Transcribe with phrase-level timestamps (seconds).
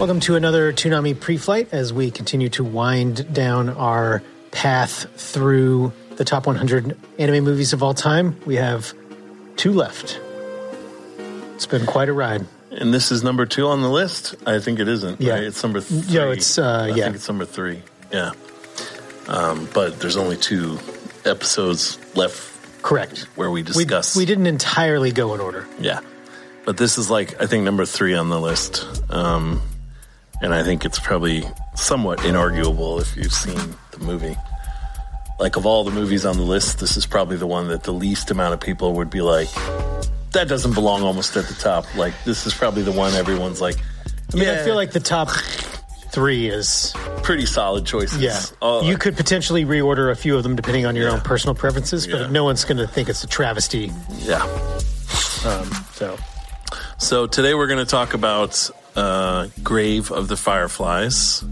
[0.00, 6.24] Welcome to another Toonami pre-flight as we continue to wind down our path through the
[6.24, 8.40] top 100 anime movies of all time.
[8.46, 8.94] We have
[9.56, 10.18] two left.
[11.54, 12.46] It's been quite a ride.
[12.70, 14.34] And this is number two on the list.
[14.46, 15.20] I think it isn't.
[15.20, 15.34] Yeah.
[15.34, 15.44] right?
[15.44, 16.14] it's number three.
[16.14, 17.04] No, it's, uh, I yeah.
[17.04, 17.82] think it's number three.
[18.10, 18.32] Yeah,
[19.28, 20.78] um, but there's only two
[21.26, 23.26] episodes left Correct.
[23.36, 24.16] where we We, discuss.
[24.16, 25.68] we didn't entirely go in order.
[25.78, 26.00] Yeah,
[26.64, 29.60] but this is like I think number three on the list, um,
[30.40, 33.58] and I think it's probably somewhat inarguable if you've seen
[33.92, 34.36] the movie.
[35.38, 37.92] Like of all the movies on the list, this is probably the one that the
[37.92, 39.48] least amount of people would be like,
[40.32, 41.86] that doesn't belong almost at the top.
[41.96, 43.76] Like this is probably the one everyone's like,
[44.32, 45.30] I mean, I feel like the top
[46.12, 48.20] three is pretty solid choices.
[48.20, 48.40] yeah.
[48.60, 51.14] Uh, you could potentially reorder a few of them depending on your Yeah.
[51.14, 52.16] own personal preferences, Yeah.
[52.18, 53.92] but no one's going to think it's a travesty.
[54.18, 54.42] yeah.
[55.44, 56.18] Um, so
[56.98, 61.44] So today we're going to talk about uh, Grave of the Fireflies.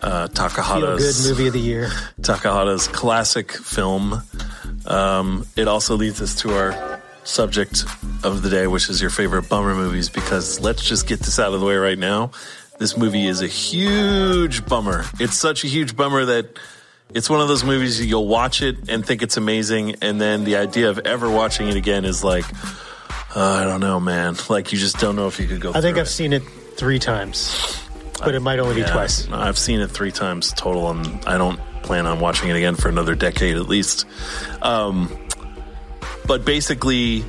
[0.00, 1.88] Uh, Takahata's feel good movie of the year.
[2.20, 4.22] Takahata's classic film.
[4.86, 7.84] Um, it also leads us to our subject
[8.22, 10.08] of the day, which is your favorite bummer movies.
[10.08, 12.30] Because let's just get this out of the way right now.
[12.78, 15.04] This movie is a huge bummer.
[15.18, 16.58] It's such a huge bummer that
[17.12, 20.56] it's one of those movies you'll watch it and think it's amazing, and then the
[20.56, 22.44] idea of ever watching it again is like,
[23.34, 24.36] uh, I don't know, man.
[24.48, 25.72] Like you just don't know if you could go.
[25.74, 26.10] I think I've it.
[26.10, 26.42] seen it
[26.76, 27.80] three times,
[28.24, 29.28] but it might only be twice.
[29.30, 32.88] I've seen it three times total, and I don't plan on watching it again for
[32.88, 34.06] another decade at least.
[34.62, 35.16] Um,
[36.26, 37.24] but basically,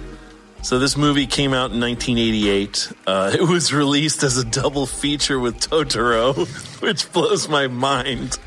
[0.61, 2.91] so this movie came out in 1988.
[3.07, 6.47] Uh, it was released as a double feature with Totoro,
[6.81, 8.37] which blows my mind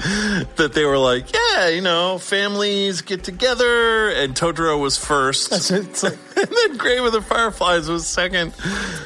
[0.57, 5.53] that they were like, yeah, you know, families get together, and Totoro was first.
[6.35, 8.53] And then Grave of the Fireflies was second.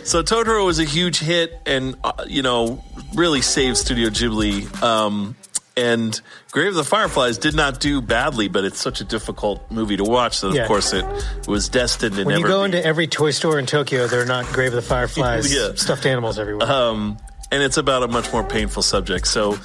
[0.04, 2.82] So Totoro was a huge hit, and uh, you know,
[3.14, 4.82] really saved Studio Ghibli.
[4.82, 5.36] Um,
[5.76, 6.18] and
[6.52, 10.04] Grave of the Fireflies did not do badly, but it's such a difficult movie to
[10.04, 10.62] watch that, Yeah.
[10.62, 11.04] of course, it
[11.46, 12.26] was destined to never.
[12.26, 12.64] when never you go be.
[12.66, 15.70] into every toy store in Tokyo, they're not Grave of the Fireflies, Yeah.
[15.74, 16.70] stuffed animals everywhere.
[16.70, 17.18] um,
[17.52, 19.26] and it's about a much more painful subject.
[19.28, 19.58] So,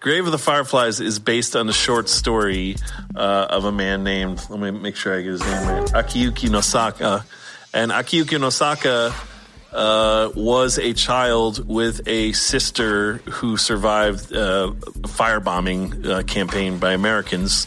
[0.00, 2.76] Grave of the Fireflies is based on a short story
[3.16, 6.48] uh, of a man named, let me make sure I get his name right, Akiyuki
[6.48, 7.24] Nosaka.
[7.74, 9.12] And Akiyuki Nosaka
[9.76, 16.94] uh, was a child with a sister who survived uh, a firebombing uh, campaign by
[16.94, 17.66] Americans.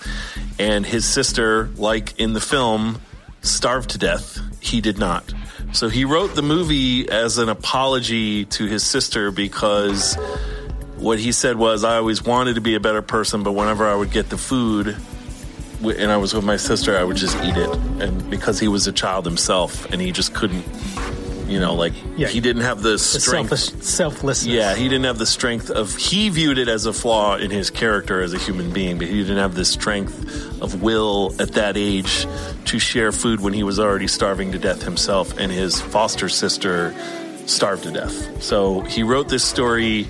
[0.58, 3.00] And his sister, like in the film,
[3.42, 4.40] starved to death.
[4.60, 5.32] He did not.
[5.72, 10.16] So he wrote the movie as an apology to his sister because
[10.98, 13.94] what he said was, I always wanted to be a better person, but whenever I
[13.94, 14.98] would get the food
[15.84, 17.70] and I was with my sister, I would just eat it.
[18.02, 20.66] And because he was a child himself and he just couldn't,
[21.50, 22.28] you know, like Yeah.
[22.28, 23.50] he didn't have the strength.
[23.58, 24.54] selfish, selflessness.
[24.54, 25.96] Yeah, he didn't have the strength of.
[25.96, 29.22] He viewed it as a flaw in his character as a human being, but he
[29.22, 32.28] didn't have the strength of will at that age
[32.66, 36.94] to share food when he was already starving to death himself, and his foster sister
[37.48, 38.44] starved to death.
[38.44, 40.08] So he wrote this story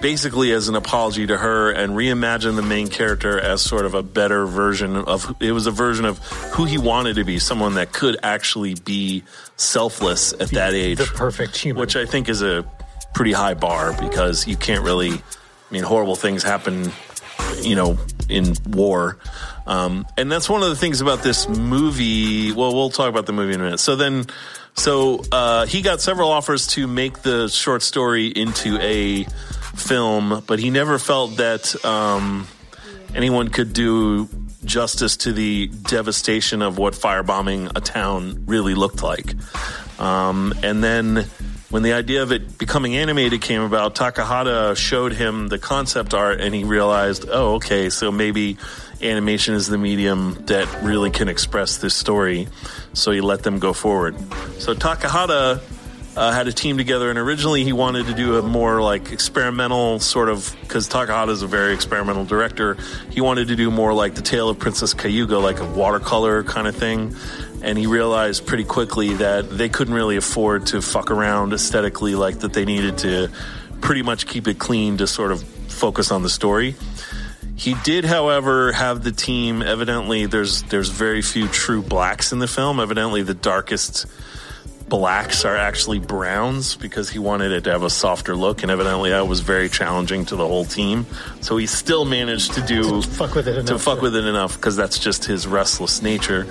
[0.00, 4.02] basically as an apology to her and reimagined the main character as sort of a
[4.02, 6.18] better version of it was a version of
[6.52, 9.22] who he wanted to be someone that could actually be
[9.56, 11.80] selfless at that age the perfect human.
[11.80, 12.64] which I think is a
[13.14, 15.10] pretty high bar because you can't really.
[15.10, 16.90] I mean, horrible things happen,
[17.60, 17.98] you know,
[18.30, 19.18] in war,
[19.66, 22.52] um, and that's one of the things about this movie.
[22.52, 23.80] Well, we'll talk about the movie in a minute.
[23.80, 24.24] So then,
[24.74, 29.26] So uh, he got several offers to make the short story into a
[29.78, 32.46] film, but he never felt that um,
[33.14, 34.28] anyone could do
[34.64, 39.34] justice to the devastation of what firebombing a town really looked like.
[39.98, 41.26] Um, and then
[41.70, 46.40] when the idea of it becoming animated came about, Takahata showed him the concept art
[46.40, 48.56] and he realized, oh, okay, so maybe
[49.02, 52.48] animation is the medium that really can express this story.
[52.94, 54.18] So he let them go forward.
[54.60, 55.60] So Takahata
[56.18, 60.00] uh, had a team together, and originally he wanted to do a more like experimental
[60.00, 62.76] sort of because Takahata is a very experimental director.
[63.10, 66.66] He wanted to do more like the Tale of Princess Kaguya, like a watercolor kind
[66.66, 67.14] of thing.
[67.62, 72.40] And he realized pretty quickly that they couldn't really afford to fuck around aesthetically, like
[72.40, 73.30] that they needed to
[73.80, 76.74] pretty much keep it clean to sort of focus on the story.
[77.54, 79.62] He did, however, have the team.
[79.62, 82.80] Evidently, there's there's very few true blacks in the film.
[82.80, 84.06] Evidently, the darkest
[84.88, 89.10] blacks are actually browns because he wanted it to have a softer look, and evidently
[89.10, 91.06] that was very challenging to the whole team.
[91.40, 94.24] So he still managed to do to fuck with it enough, to fuck with it
[94.24, 96.46] enough because that's just his restless nature.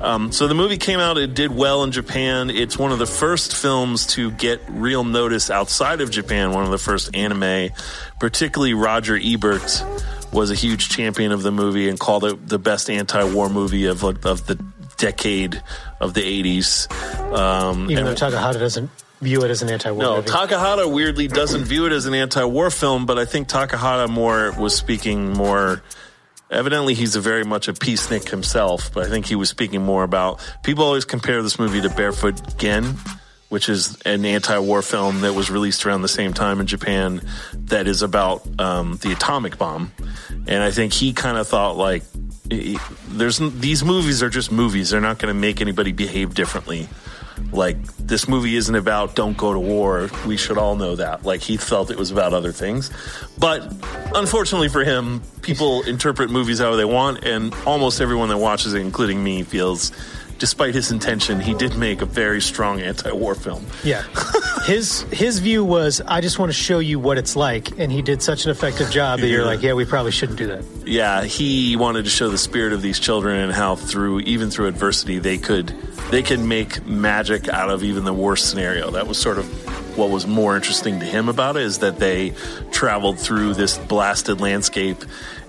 [0.00, 2.50] Um, so the movie came out; it did well in Japan.
[2.50, 6.52] It's one of the first films to get real notice outside of Japan.
[6.52, 7.70] One of the first anime,
[8.18, 9.84] particularly Roger Ebert
[10.32, 14.04] was a huge champion of the movie and called it the best anti-war movie of
[14.04, 14.54] of the
[14.96, 15.62] decade
[16.00, 16.90] of the 80s.
[17.32, 20.28] Um, Even though Takahata doesn't view it as an anti-war no, movie.
[20.28, 24.74] Takahata weirdly doesn't view it as an anti-war film, but I think Takahata more was
[24.74, 25.82] speaking more.
[26.50, 30.02] Evidently, he's a very much a peacenik himself, but I think he was speaking more
[30.02, 30.40] about.
[30.62, 32.96] People always compare this movie to Barefoot Gen,
[33.50, 37.20] which is an anti-war film that was released around the same time in Japan,
[37.52, 39.92] that is about um, the atomic bomb,
[40.48, 42.02] and I think he kind of thought like
[43.08, 44.90] there's these movies are just movies.
[44.90, 46.88] They're not going to make anybody behave differently.
[47.52, 50.10] Like this movie isn't about don't go to war.
[50.26, 51.24] We should all know that.
[51.24, 52.90] Like he felt it was about other things.
[53.38, 53.62] But
[54.14, 58.80] unfortunately for him, people interpret movies how they want and almost everyone that watches it
[58.80, 59.90] including me feels
[60.40, 63.64] despite his intention, he did make a very strong anti-war film.
[63.84, 64.02] Yeah,
[64.64, 68.02] his his view was, I just want to show you what it's like, and he
[68.02, 70.64] did such an effective job that you're like, yeah, we probably shouldn't do that.
[70.84, 74.66] Yeah, he wanted to show the spirit of these children and how through even through
[74.66, 75.68] adversity they could
[76.10, 78.90] they could make magic out of even the worst scenario.
[78.90, 79.46] That was sort of
[79.96, 82.32] what was more interesting to him about it is that they
[82.72, 85.04] traveled through this blasted landscape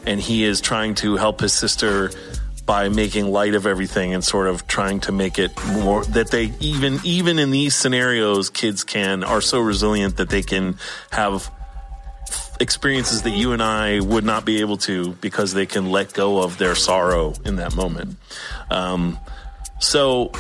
[0.06, 2.12] and he is trying to help his sister
[2.66, 6.54] by making light of everything and sort of trying to make it more that they
[6.60, 10.78] even even in these scenarios kids can are so resilient that they can
[11.12, 11.52] have
[12.60, 16.44] experiences that you and I would not be able to because they can let go
[16.44, 18.18] of their sorrow in that moment.
[18.70, 19.18] Um,
[19.80, 20.32] so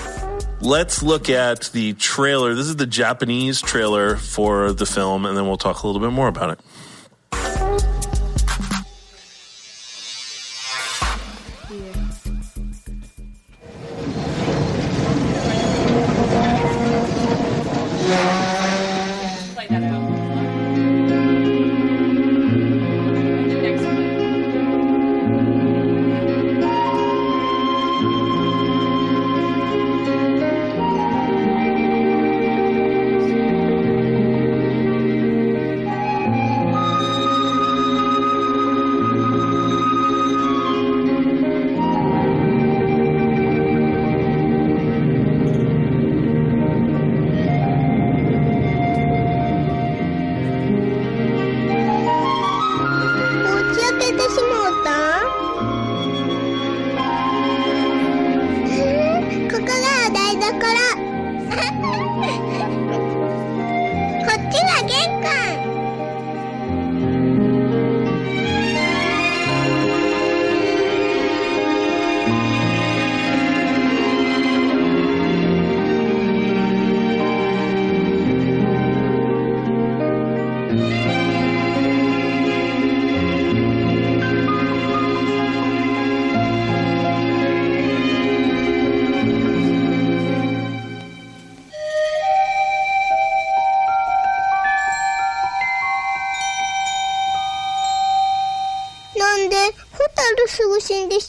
[0.61, 2.53] let's look at the trailer.
[2.53, 6.13] This is the Japanese trailer for the film, and then we'll talk a little bit
[6.13, 6.59] more about it.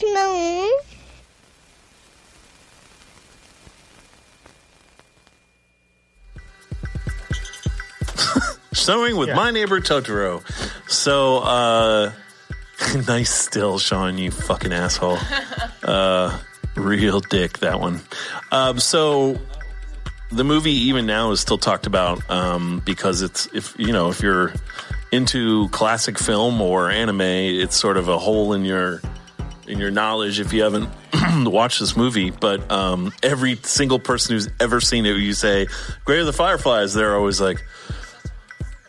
[0.01, 0.71] Moon.
[8.73, 9.35] Snowing with yeah.
[9.35, 10.41] my neighbor Totoro.
[10.89, 12.11] So, uh,
[13.07, 15.19] nice still, Sean, you fucking asshole.
[15.83, 16.39] Uh,
[16.77, 17.99] real dick, that one.
[18.53, 19.37] Um, so,
[20.31, 24.21] the movie even now is still talked about um, because it's, if you know, if
[24.21, 24.53] you're
[25.11, 29.01] into classic film or anime, it's sort of a hole in your
[29.67, 30.89] in your knowledge if you haven't
[31.51, 32.31] watched this movie.
[32.31, 35.67] But um, every single person who's ever seen it, you say
[36.05, 37.63] "Grave of the Fireflies," they're always like.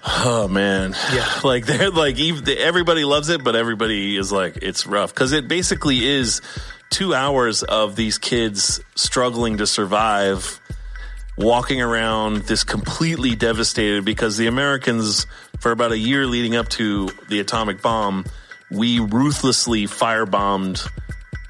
[0.07, 1.27] Oh man, Yeah.
[1.45, 5.49] Like they're like even, everybody loves it, but everybody is like it's rough because it
[5.49, 6.43] basically is
[6.91, 10.61] two hours of these kids struggling to survive
[11.37, 15.27] walking around this completely devastated because the Americans,
[15.59, 18.25] for about a year leading up to the atomic bomb,
[18.75, 20.89] we ruthlessly firebombed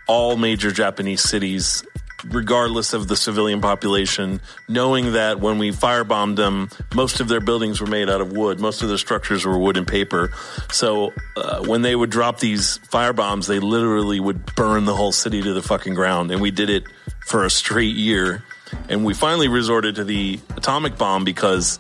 [0.07, 1.83] all major Japanese cities,
[2.25, 7.81] regardless of the civilian population, knowing that when we firebombed them, most of their buildings
[7.81, 10.33] were made out of wood, most of their structures were wood and paper.
[10.73, 15.43] So uh, when they would drop these firebombs, they literally would burn the whole city
[15.43, 16.31] to the fucking ground.
[16.31, 16.85] And we did it
[17.27, 18.43] for a straight year.
[18.89, 21.79] And we finally resorted to the atomic bomb because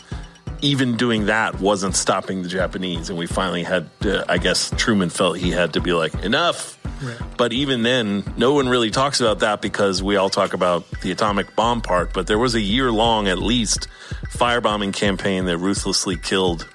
[0.64, 3.10] even doing that wasn't stopping the Japanese.
[3.10, 6.78] And we finally had, to, I guess Truman felt he had to be like, enough.
[7.36, 11.10] But even then, no one really talks about that because we all talk about the
[11.10, 12.14] atomic bomb part.
[12.14, 13.88] But there was a year long, at least,
[14.30, 16.68] firebombing campaign that ruthlessly killed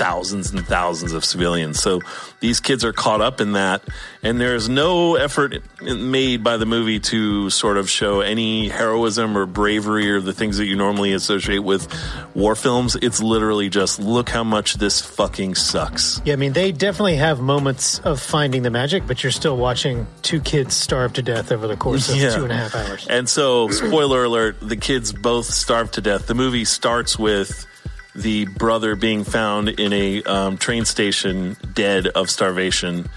[0.00, 1.78] thousands and thousands of civilians.
[1.78, 2.00] So
[2.40, 3.82] these kids are caught up in that,
[4.22, 9.44] and there's no effort made by the movie to sort of show any heroism or
[9.44, 11.86] bravery or the things that you normally associate with
[12.34, 12.96] war films.
[13.02, 16.22] It's literally just look how much this fucking sucks.
[16.24, 20.06] Yeah, I mean, they definitely have moments of finding the magic, but you're still watching
[20.22, 22.34] two kids starve to death over the course of Yeah.
[22.36, 23.06] two and a half hours.
[23.06, 26.26] And so, spoiler alert, the kids both starve to death.
[26.26, 27.66] The movie starts with
[28.14, 33.08] the brother being found in a um, train station dead of starvation.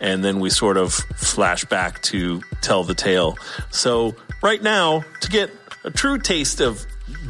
[0.00, 3.36] And then we sort of flash back to tell the tale.
[3.70, 5.50] So, right now, to get
[5.84, 6.86] a true taste of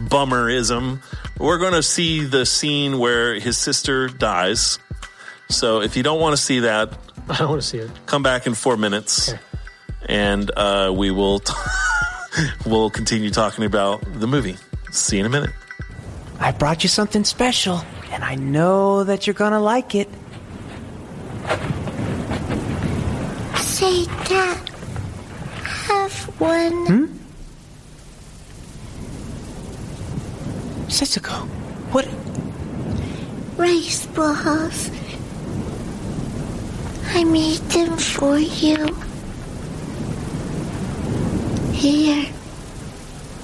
[0.09, 1.01] bummerism,
[1.39, 4.79] we're going to see the scene where his sister dies.
[5.49, 6.97] So, if you don't want to see that,
[7.29, 7.91] I don't want to see it.
[8.07, 9.41] come back in four minutes Okay.
[10.07, 11.53] and uh, we will t-
[12.67, 14.57] we'll continue talking about the movie
[14.91, 15.51] see you in a minute
[16.41, 20.09] I brought you something special, and I know that you're gonna like it.
[23.57, 24.69] Say, Dad,
[25.63, 26.87] have one.
[26.87, 27.07] Hmm?
[30.89, 31.47] Setsuko,
[31.93, 32.09] what?
[33.61, 34.91] rice balls.
[37.13, 38.97] I made them for you.
[41.73, 42.27] Here,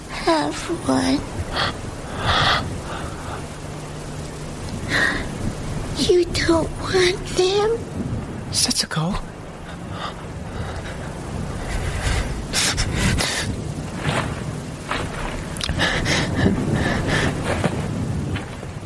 [0.09, 0.57] have
[0.89, 1.21] one.
[5.99, 7.79] You don't want them?
[8.51, 9.21] Setsuko?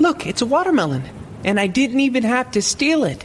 [0.01, 1.03] Look, it's a watermelon,
[1.45, 3.25] and I didn't even have to steal it.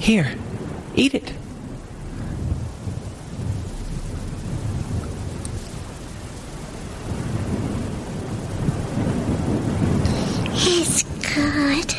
[0.00, 0.34] Here,
[0.96, 1.32] eat it.
[10.52, 11.02] It's
[11.34, 11.92] good.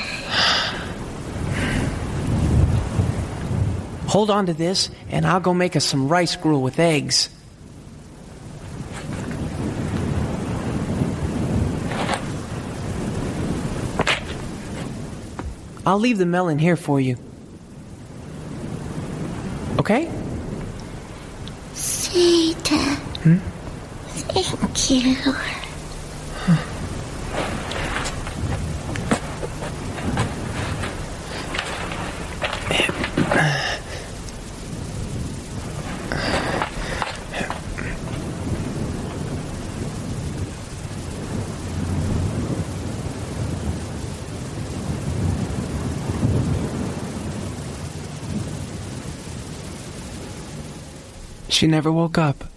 [4.10, 7.30] Hold on to this, and I'll go make us some rice gruel with eggs.
[15.86, 17.18] I'll leave the melon here for you.
[19.82, 20.08] Okay?
[21.74, 22.78] Seita.
[23.26, 23.42] Hmm?
[24.30, 25.61] Thank you.
[51.62, 52.51] She never woke up.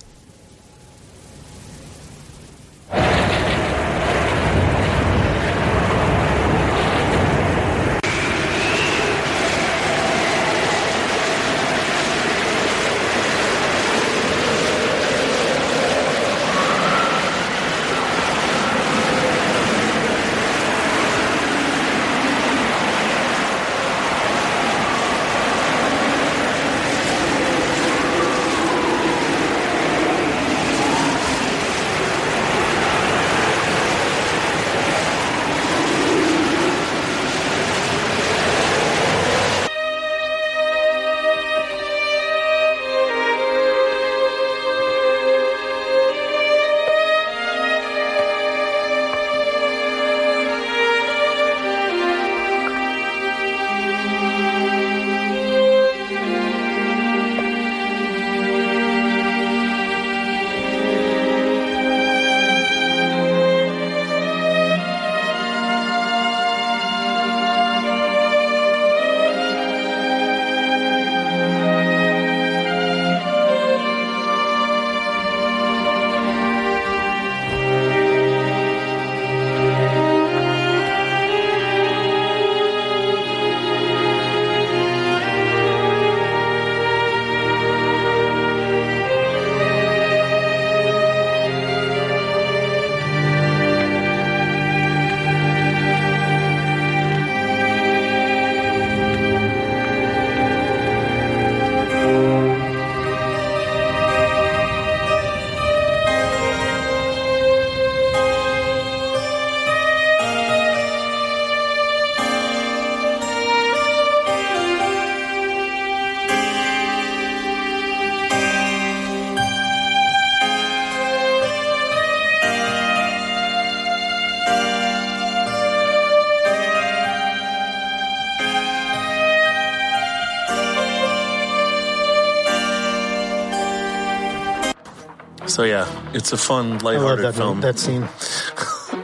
[135.55, 137.61] So yeah, it's a fun, I love that film.
[137.61, 138.09] that scene.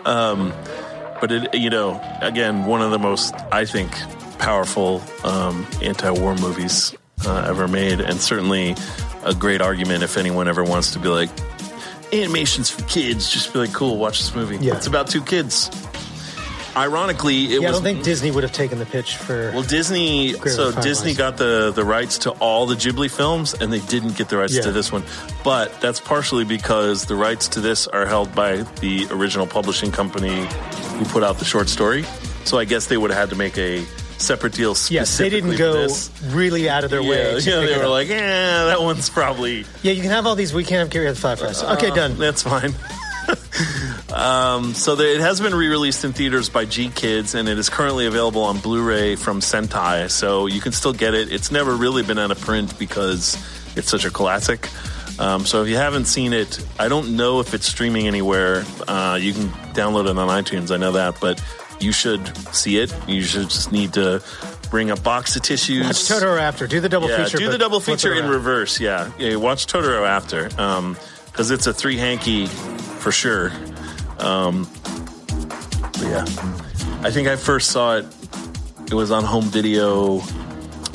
[0.04, 3.92] but it, you know, again, one of the most, I think,
[4.40, 6.92] powerful um, anti-war movies
[7.25, 8.75] uh, ever made, and certainly
[9.25, 11.30] a great argument if anyone ever wants to be like,
[12.12, 13.30] animations for kids.
[13.30, 14.57] Just be like, cool, watch this movie.
[14.57, 14.75] Yeah.
[14.75, 15.71] It's about two kids.
[16.81, 19.51] Ironically, it Yeah, I don't think Disney would have taken the pitch for.
[19.53, 20.33] well, Disney.
[20.33, 20.73] So.
[20.81, 24.38] Disney got the the rights to all the Ghibli films, and they didn't get the
[24.38, 24.62] rights Yeah.
[24.62, 25.03] to this one.
[25.45, 30.47] But that's partially because the rights to this are held by the original publishing company
[30.99, 32.05] who put out the short story.
[32.45, 33.85] So I guess they would have had to make a
[34.16, 34.75] separate deal.
[34.88, 35.87] yes, they didn't go
[36.29, 37.35] really out of their way.
[37.35, 40.35] Yeah, to yeah, they were like, yeah, that one's probably yeah, you can have all
[40.35, 40.53] these.
[40.55, 41.62] We can't have Gary the Fireflies.
[41.62, 42.19] Okay, uh, done.
[42.19, 42.73] That's fine.
[44.12, 48.07] um, so the, it has been re-released in theaters by GKIDS, and it is currently
[48.07, 50.11] available on Blu-ray from Sentai.
[50.11, 51.33] So you can still get it.
[51.33, 53.37] It's never really been out of print because
[53.77, 54.68] it's such a classic.
[55.18, 58.64] Um, so if you haven't seen it, I don't know if it's streaming anywhere.
[58.88, 60.73] Uh, you can download it on iTunes.
[60.73, 61.42] I know that, but
[61.79, 62.94] you should see it.
[63.07, 64.23] You should just need to
[64.70, 65.85] bring a box of tissues.
[65.85, 66.66] Watch Totoro after.
[66.66, 67.38] Do the double Yeah, feature.
[67.38, 68.81] do the double feature in reverse.
[68.81, 69.37] Yeah, yeah.
[69.37, 70.49] Watch Totoro after,
[71.27, 73.53] because it's a three hanky for sure.
[74.20, 74.68] Um,
[75.92, 76.24] but yeah,
[77.02, 78.06] I think I first saw it.
[78.87, 80.20] It was on home video.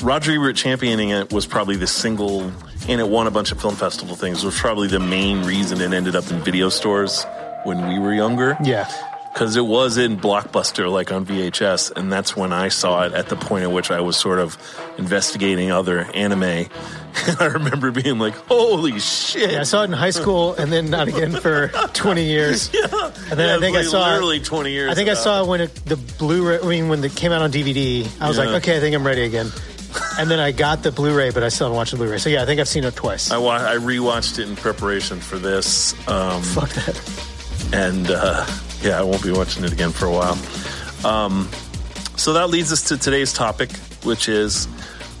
[0.02, 2.42] Roger Ebert championing it was probably the single,
[2.88, 4.44] and it won a bunch of film festival things.
[4.44, 7.24] Was probably the main reason it ended up in video stores
[7.64, 8.88] when we were younger Yeah.
[9.36, 13.28] Because it was in Blockbuster, like on VHS, and that's when I saw it at
[13.28, 14.56] the point at which I was sort of
[14.96, 16.42] investigating other anime.
[17.38, 20.88] I remember being like, "Holy shit!" Yeah, I saw it in high school and then
[20.88, 22.70] not again for 20 years.
[22.72, 22.86] Yeah.
[23.30, 24.90] And then Yeah, I think I saw literally twenty years.
[24.90, 26.60] I think I saw it when it, the Blu-ray.
[26.60, 28.44] I mean, when it came out on DVD, I was Yeah.
[28.44, 29.50] like, okay, I think I'm ready again.
[30.18, 32.16] And then I got the Blu-ray, but I still haven't watched the Blu-ray.
[32.18, 33.30] So yeah, I think I've seen it twice.
[33.30, 37.00] I, wa- I rewatched it in preparation for this, um, Fuck that.
[37.74, 38.46] and uh,
[38.82, 40.38] yeah, I won't be watching it again for a while.
[41.04, 41.48] Um,
[42.16, 43.72] so that leads us to today's topic,
[44.04, 44.66] which is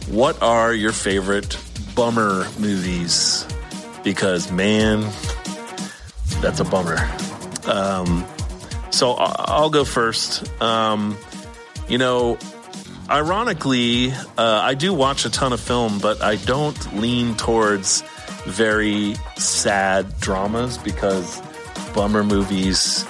[0.08, 1.58] what are your favorite
[1.94, 3.46] bummer movies?
[4.02, 5.00] Because man,
[6.40, 6.96] that's a bummer.
[7.66, 8.24] Um,
[8.90, 10.48] so I'll go first.
[10.62, 11.16] Um,
[11.88, 12.38] you know,
[13.10, 18.02] ironically, uh, I do watch a ton of film, but I don't lean towards
[18.44, 21.42] very sad dramas because
[21.94, 23.04] bummer movies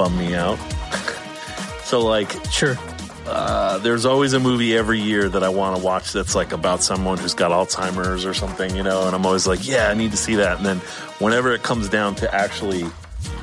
[0.00, 0.56] bum me out.
[1.84, 2.78] so, like, Sure.
[3.26, 6.82] uh, there's always a movie every year that I want to watch that's like about
[6.82, 10.12] someone who's got Alzheimer's or something, you know, and I'm always like, yeah, I need
[10.12, 10.56] to see that.
[10.56, 10.78] And then
[11.18, 12.86] whenever it comes down to actually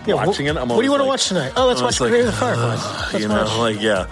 [0.07, 1.53] Yeah, watching wh- it, I'm always what do you want to watch tonight?
[1.55, 3.13] Oh, let's watch always Grave like, of the Fireflies.
[3.13, 3.57] Let's you know, watch.
[3.59, 4.07] like yeah.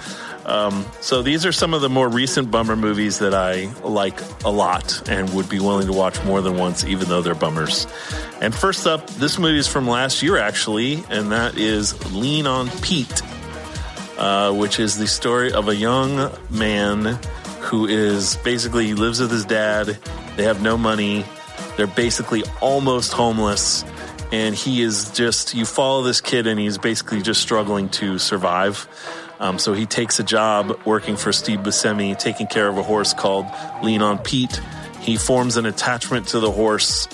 [0.46, 4.50] Um, so these are some of the more recent bummer movies that I like a
[4.50, 7.88] lot and would be willing to watch more than once, even though they're bummers.
[8.42, 12.70] And first up, this movie is from last year actually, and that is Lean on
[12.82, 13.24] Pete,
[14.20, 17.18] uh, which is the story of a young man
[17.62, 19.98] who is basically he lives with his dad.
[20.38, 21.26] They have no money.
[21.78, 23.84] They're basically almost homeless.
[24.32, 28.88] And he is just, you follow this kid and he's basically just struggling to survive.
[29.40, 33.14] Um, so he takes a job working for Steve Buscemi, taking care of a horse
[33.14, 33.46] called
[33.84, 34.60] Lean on Pete.
[35.02, 37.08] He forms an attachment to the horse.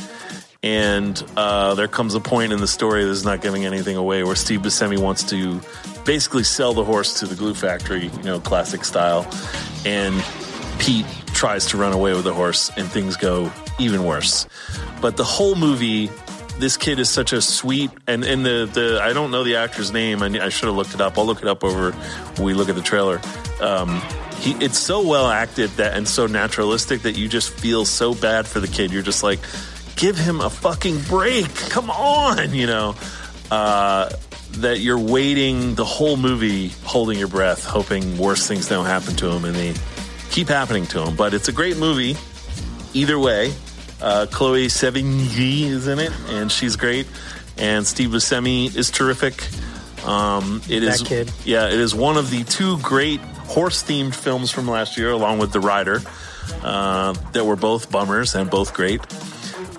[0.63, 4.35] And uh, there comes a point in the story that's not giving anything away where
[4.35, 5.59] Steve Buscemi wants to
[6.05, 9.27] basically sell the horse to the glue factory, you know, classic style.
[9.85, 10.23] And
[10.77, 14.47] Pete tries to run away with the horse, and things go even worse.
[15.01, 16.11] But the whole movie,
[16.59, 19.91] this kid is such a sweet, and, and the, the I don't know the actor's
[19.91, 20.21] name.
[20.21, 21.17] I, I should have looked it up.
[21.17, 23.21] I'll look it up over when we look at the trailer.
[23.59, 24.01] Um,
[24.37, 28.47] he, it's so well acted that and so naturalistic that you just feel so bad
[28.47, 28.91] for the kid.
[28.91, 29.39] You're just like,
[29.95, 31.53] give him a fucking break.
[31.69, 32.95] Come on, you know.
[33.49, 34.09] Uh,
[34.53, 39.29] that you're waiting the whole movie, holding your breath, hoping worse things don't happen to
[39.29, 39.73] him, and they
[40.29, 41.15] keep happening to him.
[41.15, 42.17] But it's a great movie,
[42.93, 43.53] either way.
[44.01, 47.07] Uh, Chloe Sevigny is in it, and she's great.
[47.57, 49.47] And Steve Buscemi is terrific.
[50.07, 51.31] Um, it That is, kid.
[51.45, 55.51] yeah, it is one of the two great horse-themed films from last year, along with
[55.51, 56.01] The Rider,
[56.63, 59.01] uh, that were both bummers and both great.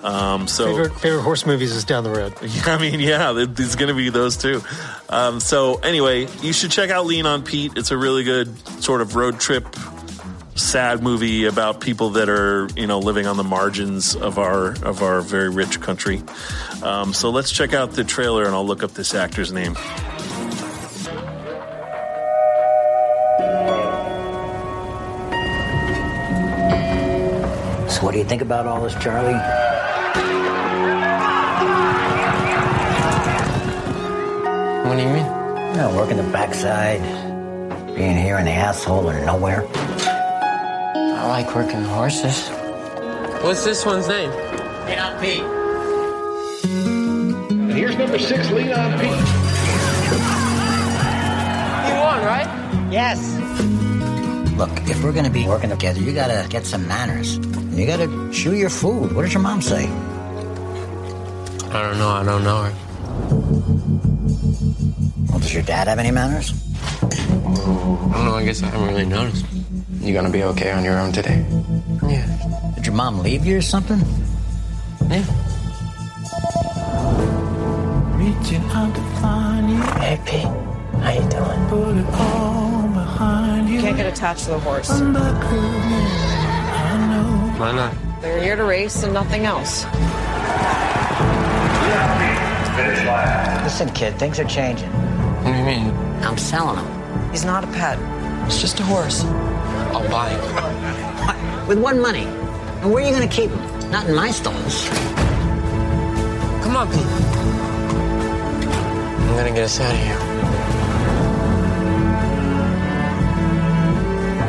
[0.03, 2.33] Um, so Favorite, favorite horse movies is down the road.
[2.65, 4.61] I mean, yeah, there's going to be those too.
[5.09, 7.73] Um, so anyway, you should check out Lean on Pete.
[7.77, 8.49] It's a really good
[8.81, 9.65] sort of road trip,
[10.55, 15.01] sad movie about people that are you know living on the margins of our of
[15.01, 16.21] our very rich country.
[16.81, 19.75] Um, so let's check out the trailer, and I'll look up this actor's name.
[27.89, 29.33] So what do you think about all this, Charlie?
[34.87, 35.25] What do you mean?
[35.71, 37.01] You know, working the backside,
[37.95, 39.67] being here in the asshole or nowhere.
[41.23, 42.49] I like working the horses.
[43.41, 44.29] What's this one's name?
[44.29, 45.41] Lean on Pete.
[47.49, 49.09] And here's number six, Lean on Pete.
[51.87, 52.49] You won, right?
[52.91, 53.21] Yes.
[54.57, 57.37] Look, if we're gonna be working together, you gotta get some manners.
[57.71, 59.15] You gotta chew your food.
[59.15, 59.85] What does your mom say?
[61.71, 62.09] I don't know.
[62.09, 62.73] I don't know her.
[65.29, 66.53] Well, does your dad have any manners?
[67.01, 68.35] I don't know.
[68.35, 69.52] I guess I haven't really noticed.
[70.03, 71.45] You gonna be okay on your own today?
[72.05, 72.27] Yeah.
[72.75, 73.99] Did your mom leave you or something?
[75.07, 75.23] Yeah.
[78.17, 79.81] Reaching out to find you.
[80.01, 80.41] Hey, Pete.
[81.01, 81.69] How you doing?
[81.69, 83.79] Put it all behind you.
[83.79, 84.89] Can't get attached to the horse.
[84.89, 85.41] I'm back
[87.09, 87.53] know.
[87.57, 87.95] Why not?
[88.21, 89.85] They're here to race and nothing else.
[93.63, 94.89] Listen, kid, things are changing.
[94.89, 95.91] What do you mean?
[96.23, 97.31] I'm selling him.
[97.31, 97.97] He's not a pet.
[98.47, 99.23] It's just a horse.
[99.93, 101.67] I'll buy him.
[101.67, 102.25] With one money.
[102.81, 103.91] And where are you gonna keep them?
[103.91, 104.89] Not in my stalls.
[106.63, 107.05] Come on, Pete.
[109.21, 110.19] I'm gonna get us out of here.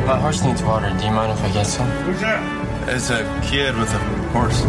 [0.07, 0.89] My horse needs water.
[0.99, 1.87] Do you mind if I get some?
[2.03, 2.41] Who's that?
[2.89, 3.97] It's a kid with a
[4.33, 4.63] horse.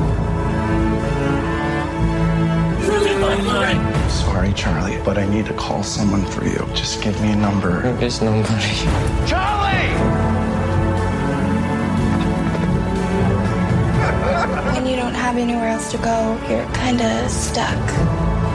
[4.10, 6.64] Sorry, Charlie, but I need to call someone for you.
[6.74, 7.82] Just give me a number.
[7.94, 8.86] There's nobody.
[14.76, 17.80] When you don't have anywhere else to go, you're kind of stuck.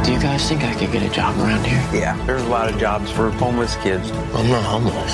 [0.05, 1.83] Do you guys think I could get a job around here?
[1.91, 4.11] Yeah, there's a lot of jobs for homeless kids.
[4.11, 5.13] I'm not homeless.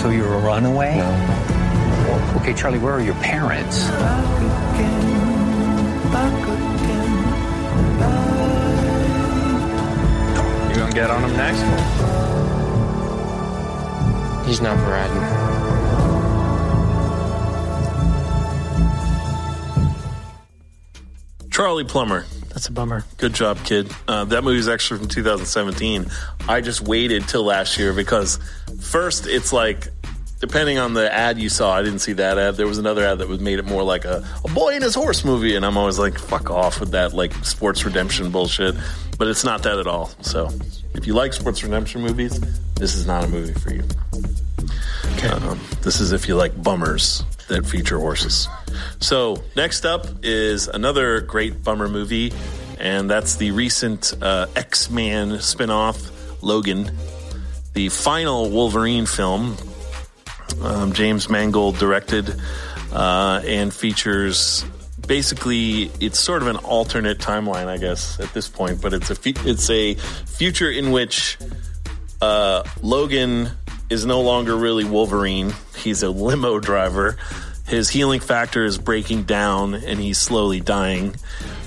[0.00, 0.96] So you're a runaway?
[0.96, 2.38] No.
[2.40, 3.84] Okay, Charlie, where are your parents?
[3.86, 4.42] Back
[4.74, 6.12] again.
[6.12, 7.10] Back again.
[10.70, 11.62] You gonna get on him next?
[14.44, 15.51] He's not riding.
[21.62, 22.26] Charlie Plummer.
[22.48, 23.04] That's a bummer.
[23.18, 23.88] Good job, kid.
[24.08, 26.10] Uh, that movie is actually from 2017.
[26.48, 28.40] I just waited till last year because
[28.80, 29.86] first it's like,
[30.40, 32.56] depending on the ad you saw, I didn't see that ad.
[32.56, 34.96] There was another ad that was made it more like a, a boy and his
[34.96, 38.74] horse movie, and I'm always like, fuck off with that like sports redemption bullshit.
[39.16, 40.06] But it's not that at all.
[40.20, 40.50] So
[40.94, 42.40] if you like sports redemption movies,
[42.74, 43.84] this is not a movie for you.
[45.12, 45.28] Okay.
[45.28, 48.48] Um, this is if you like bummers that feature horses.
[49.00, 52.32] So next up is another great bummer movie,
[52.78, 56.10] and that's the recent uh, X-Man spinoff,
[56.42, 56.90] Logan,
[57.74, 59.56] the final Wolverine film.
[60.60, 62.34] Um, James Mangold directed
[62.92, 64.64] uh, and features.
[65.06, 68.80] Basically, it's sort of an alternate timeline, I guess, at this point.
[68.80, 71.38] But it's a fu- it's a future in which
[72.20, 73.50] uh, Logan
[73.92, 75.52] is no longer really Wolverine.
[75.76, 77.18] He's a limo driver.
[77.66, 81.14] His healing factor is breaking down and he's slowly dying.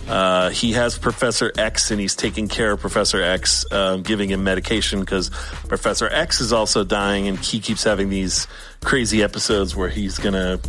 [0.07, 4.43] Uh, he has Professor X and he's taking care of Professor X, uh, giving him
[4.43, 5.29] medication because
[5.67, 8.47] Professor X is also dying and he keeps having these
[8.83, 10.59] crazy episodes where he's gonna,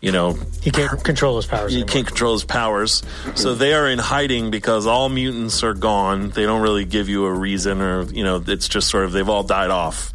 [0.00, 1.72] you know, He can't control his powers.
[1.72, 1.92] he anymore.
[1.92, 3.02] can't control his powers.
[3.34, 6.30] So they are in hiding because all mutants are gone.
[6.30, 9.28] They don't really give you a reason, or you know, it's just sort of they've
[9.28, 10.12] all died off,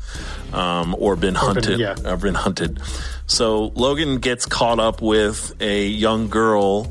[0.54, 1.96] um, or been hunted, yeah.
[2.04, 2.80] or been hunted.
[3.28, 6.86] So Logan gets caught up with a young girl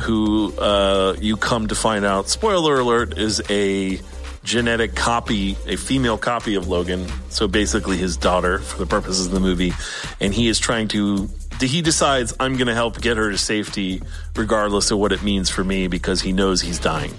[0.00, 2.28] who uh, you come to find out.
[2.28, 3.98] Spoiler alert: is a
[4.44, 7.06] genetic copy, a female copy of Logan.
[7.30, 9.72] So basically, his daughter for the purposes of the movie,
[10.20, 11.28] and he is trying to.
[11.60, 14.02] He decides I'm going to help get her to safety,
[14.34, 17.14] regardless of what it means for me, because he knows he's dying.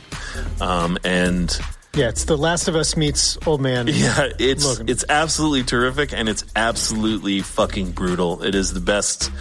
[0.62, 1.56] Um, and
[1.96, 3.88] Yeah, it's The Last of Us meets Old Man.
[3.92, 4.90] yeah, it's Logan.
[4.90, 8.44] it's absolutely terrific, and it's absolutely fucking brutal.
[8.44, 9.32] It is the best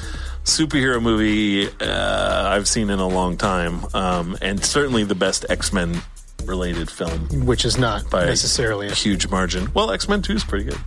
[0.45, 5.73] superhero movie uh, I've seen in a long time, um, and certainly the best X
[5.73, 6.01] Men
[6.47, 9.71] related film which is not by necessarily a huge margin.
[9.75, 10.79] Well, X Men Two is pretty good.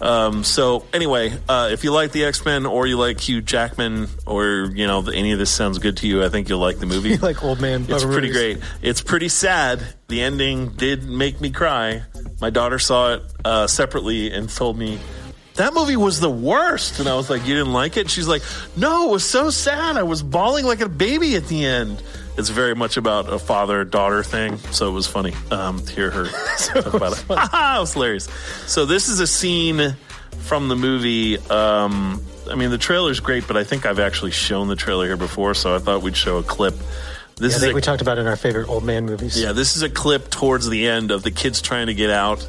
[0.00, 4.08] Um, so anyway, uh, if you like the X Men or you like Hugh Jackman
[4.26, 6.86] or you know any of this sounds good to you, I think you'll like the
[6.86, 7.16] movie.
[7.24, 7.86] like Old Man.
[7.88, 8.56] It's pretty movies.
[8.56, 8.58] great.
[8.82, 9.82] It's pretty sad.
[10.08, 12.02] The ending did make me cry.
[12.40, 14.98] My daughter saw it uh, separately and told me
[15.54, 17.00] that movie was the worst.
[17.00, 18.42] And I was like, "You didn't like it?" She's like,
[18.76, 19.96] "No, it was so sad.
[19.96, 22.02] I was bawling like a baby at the end."
[22.36, 26.10] It's very much about a father daughter thing, so it was funny um, to hear
[26.10, 26.24] her
[26.58, 27.20] talk about it.
[27.22, 27.28] it
[27.78, 28.28] was hilarious.
[28.66, 29.94] So this is a scene
[30.40, 31.38] from the movie.
[31.38, 32.20] Um,
[32.50, 35.54] I mean, the trailer's great, but I think I've actually shown the trailer here before,
[35.54, 36.74] so I thought we'd show a clip.
[37.36, 39.06] This Yeah, I is think a- we talked about it in our favorite old man
[39.06, 39.40] movies.
[39.40, 42.46] Yeah, this is a clip towards the end of the kids trying to get out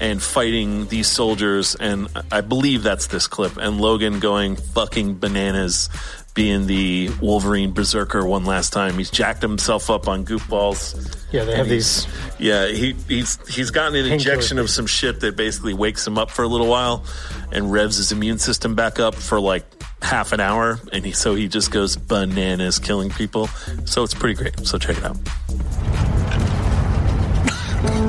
[0.00, 3.56] and fighting these soldiers, and I believe that's this clip.
[3.56, 5.88] And Logan going fucking bananas,
[6.34, 8.96] being the Wolverine berserker one last time.
[8.96, 11.16] He's jacked himself up on goofballs.
[11.30, 12.06] Yeah, they have these.
[12.38, 16.30] Yeah, he he's he's gotten an injection of some shit that basically wakes him up
[16.30, 17.04] for a little while
[17.52, 19.64] and revs his immune system back up for like
[20.02, 23.48] half an hour, and he so he just goes bananas, killing people.
[23.84, 24.66] So it's pretty great.
[24.66, 25.16] So check it out.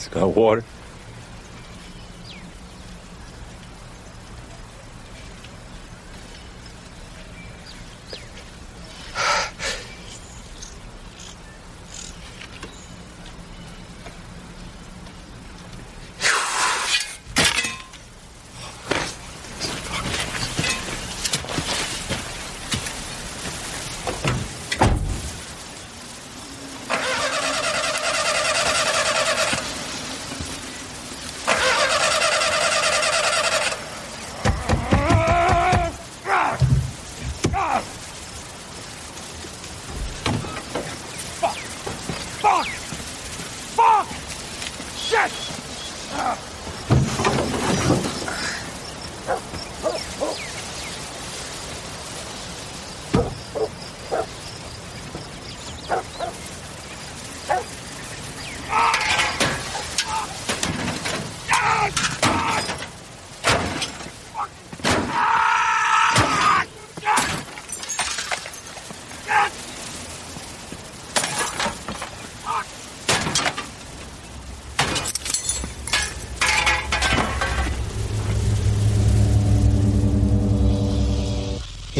[0.00, 0.64] it's got water.
[41.40, 41.56] Fuck!
[42.42, 42.66] Fuck!
[43.76, 44.06] Fuck!
[44.96, 45.50] Shit!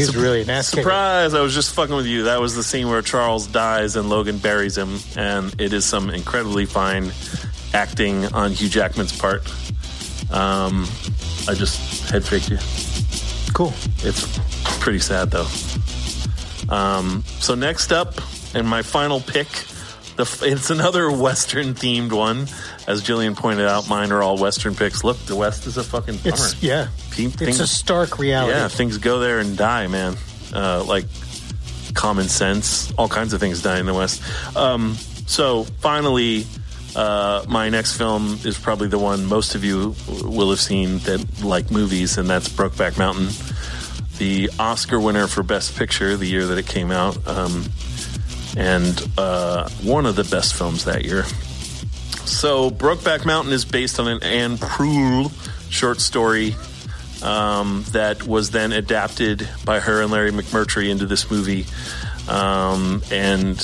[0.01, 0.83] He was really an ass kicker.
[0.83, 1.35] Surprise!
[1.35, 2.25] I was just fucking with you.
[2.25, 6.11] That was the scene where Charles dies and Logan buries him, and it is some
[6.11, 7.13] incredibly fine
[7.75, 9.43] acting on Hugh Jackman's part.
[10.31, 10.87] Um,
[11.49, 12.59] I just head faked you.
[13.53, 13.73] Cool.
[14.07, 14.27] It's
[14.81, 15.47] pretty sad though.
[16.69, 18.21] Um, so next up,
[18.55, 19.49] and my final pick,
[20.24, 22.42] the it's another Western themed one.
[22.87, 25.04] As Jillian pointed out, mine are all Western picks.
[25.04, 26.35] Look, the West is a fucking bummer.
[26.35, 26.88] It's yeah.
[27.16, 28.52] It's things- a stark reality.
[28.52, 30.16] yeah, things go there and die, man.
[30.52, 31.04] Uh, like
[31.94, 34.22] common sense, all kinds of things die in the West.
[34.56, 34.94] Um,
[35.26, 36.46] so finally,
[36.96, 41.42] uh, my next film is probably the one most of you will have seen that
[41.42, 43.28] like movies, and that's Brokeback Mountain,
[44.18, 47.64] the Oscar winner for Best Picture the year that it came out, um,
[48.57, 51.25] and uh, one of the best films that year.
[52.27, 55.33] So, Brokeback Mountain is based on an Anne Proulx
[55.71, 56.55] short story
[57.23, 61.67] um, that was then adapted by her and Larry McMurtry into this movie.
[62.29, 63.57] Um, and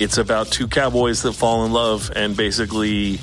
[0.00, 3.18] it's about two cowboys that fall in love, and basically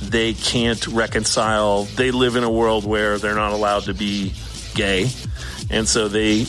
[0.00, 1.84] they can't reconcile.
[1.84, 4.32] They live in a world where they're not allowed to be
[4.74, 5.08] gay,
[5.70, 6.46] and so they.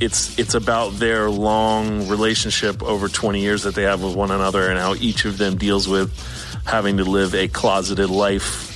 [0.00, 4.68] It's it's about their long relationship over 20 years that they have with one another,
[4.68, 6.12] and how each of them deals with
[6.64, 8.68] having to live a closeted life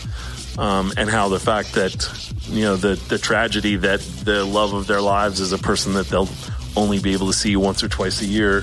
[0.58, 2.08] um, and how the fact that
[2.48, 6.06] you know the the tragedy that the love of their lives is a person that
[6.08, 6.28] they'll
[6.76, 8.62] only be able to see once or twice a year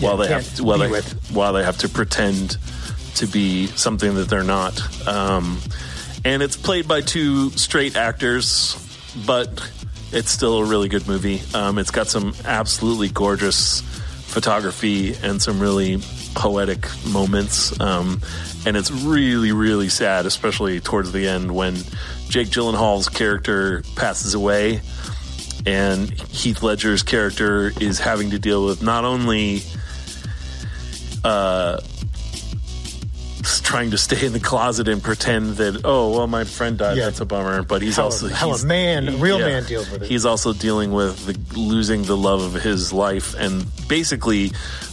[0.00, 1.30] while they have to, while they with.
[1.30, 2.56] while they have to pretend
[3.16, 5.58] to be something that they're not um,
[6.24, 8.76] and it's played by two straight actors
[9.26, 9.70] but
[10.12, 11.40] it's still a really good movie.
[11.54, 13.80] Um, it's got some absolutely gorgeous
[14.28, 15.98] photography and some really
[16.34, 17.78] poetic moments.
[17.80, 18.20] Um,
[18.66, 21.76] and it's really, really sad, especially towards the end when
[22.28, 24.80] Jake Gyllenhaal's character passes away
[25.66, 29.62] and Heath Ledger's character is having to deal with not only
[31.24, 31.80] uh,
[33.42, 36.96] trying to stay in the closet and pretend that oh well my friend died.
[36.96, 37.04] Yeah.
[37.06, 37.62] that's a bummer.
[37.62, 40.08] But he's How- also a he's- man- a real man deals with it.
[40.08, 44.52] he's also dealing with the, losing the love of his life and basically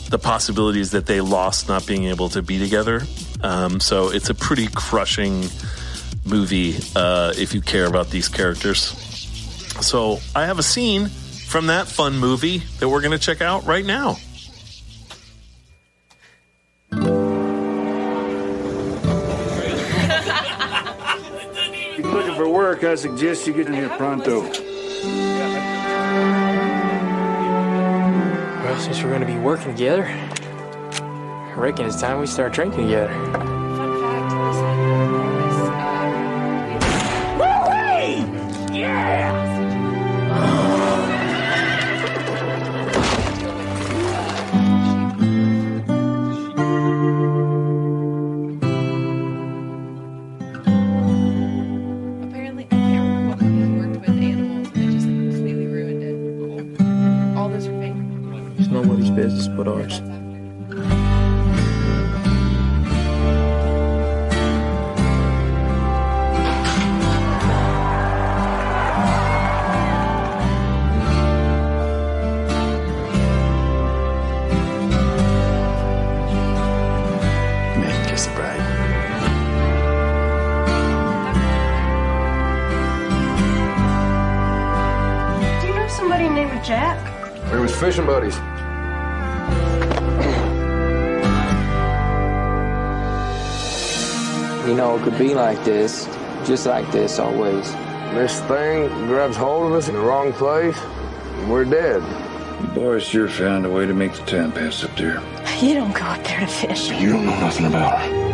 [0.09, 3.01] the possibilities that they lost not being able to be together.
[3.41, 5.45] Um, so it's a pretty crushing
[6.25, 8.93] movie uh, if you care about these characters.
[9.81, 13.65] So i have a scene from that fun movie that we're going to check out
[13.65, 14.17] right now
[22.35, 24.41] for work, I suggest you get in here pronto.
[28.61, 33.54] Well, since we're gonna be working together, I reckon it's time we start drinking together.
[95.17, 96.05] You know, it could be like this,
[96.45, 97.71] just like this always.
[98.13, 102.01] This thing grabs hold of us in the wrong place, and we're dead.
[102.61, 105.21] You boys sure found a way to make the time pass up there.
[105.61, 106.89] You don't go up there to fish.
[106.89, 108.25] You don't know nothing about her.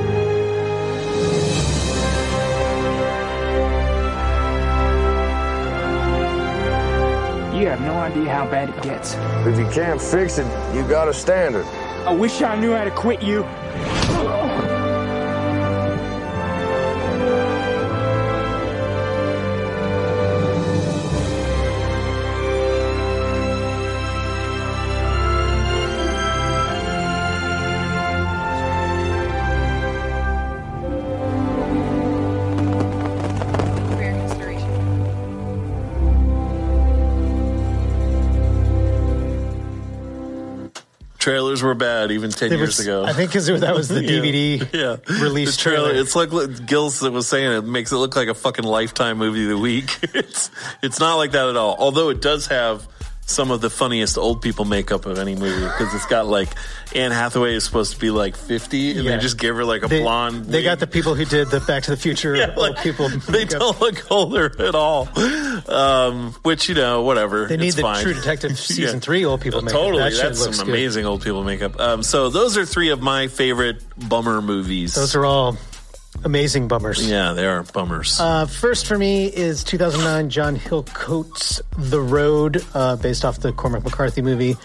[7.57, 9.15] You have no idea how bad it gets.
[9.45, 11.65] If you can't fix it, you got a standard.
[12.07, 13.45] I wish I knew how to quit you.
[41.31, 44.67] Trailers were bad even 10 There years ago I think because that was the DVD
[44.73, 44.97] yeah.
[45.23, 45.89] release The trailer.
[45.89, 46.01] trailer.
[46.01, 46.29] It's like
[46.65, 47.51] Gills that was saying.
[47.51, 49.97] It makes it look like a fucking lifetime movie of the week.
[50.13, 50.51] It's
[50.81, 51.75] it's not like that at all.
[51.79, 52.87] Although it does have
[53.31, 56.49] some of the funniest old people makeup of any movie because it's got like
[56.95, 59.15] Anne Hathaway is supposed to be like 50 and Yeah.
[59.15, 60.45] they just give her like a They- blonde.
[60.45, 60.65] They wig.
[60.65, 63.09] got the people who did the Back to the Future Yeah, old like, people.
[63.09, 65.07] They don't look older at all.
[65.67, 67.47] Um, which you know, whatever.
[67.47, 68.03] They need it's the fine.
[68.03, 68.99] True Detective season Yeah.
[68.99, 69.79] three old people Oh, makeup.
[69.81, 70.67] Totally, That that's some good.
[70.69, 71.79] amazing old people makeup.
[71.79, 74.95] Um, so those are three of my favorite bummer movies.
[74.95, 75.57] Those are all
[76.23, 77.07] amazing bummers.
[77.09, 78.19] yeah, they are bummers.
[78.19, 83.83] Uh, first for me is 2009 John Hillcoat's The Road, uh, based off the Cormac
[83.83, 84.55] McCarthy movie.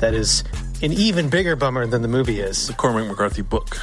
[0.00, 0.44] That is
[0.82, 2.66] an even bigger bummer than the movie is.
[2.66, 3.76] the Cormac McCarthy book.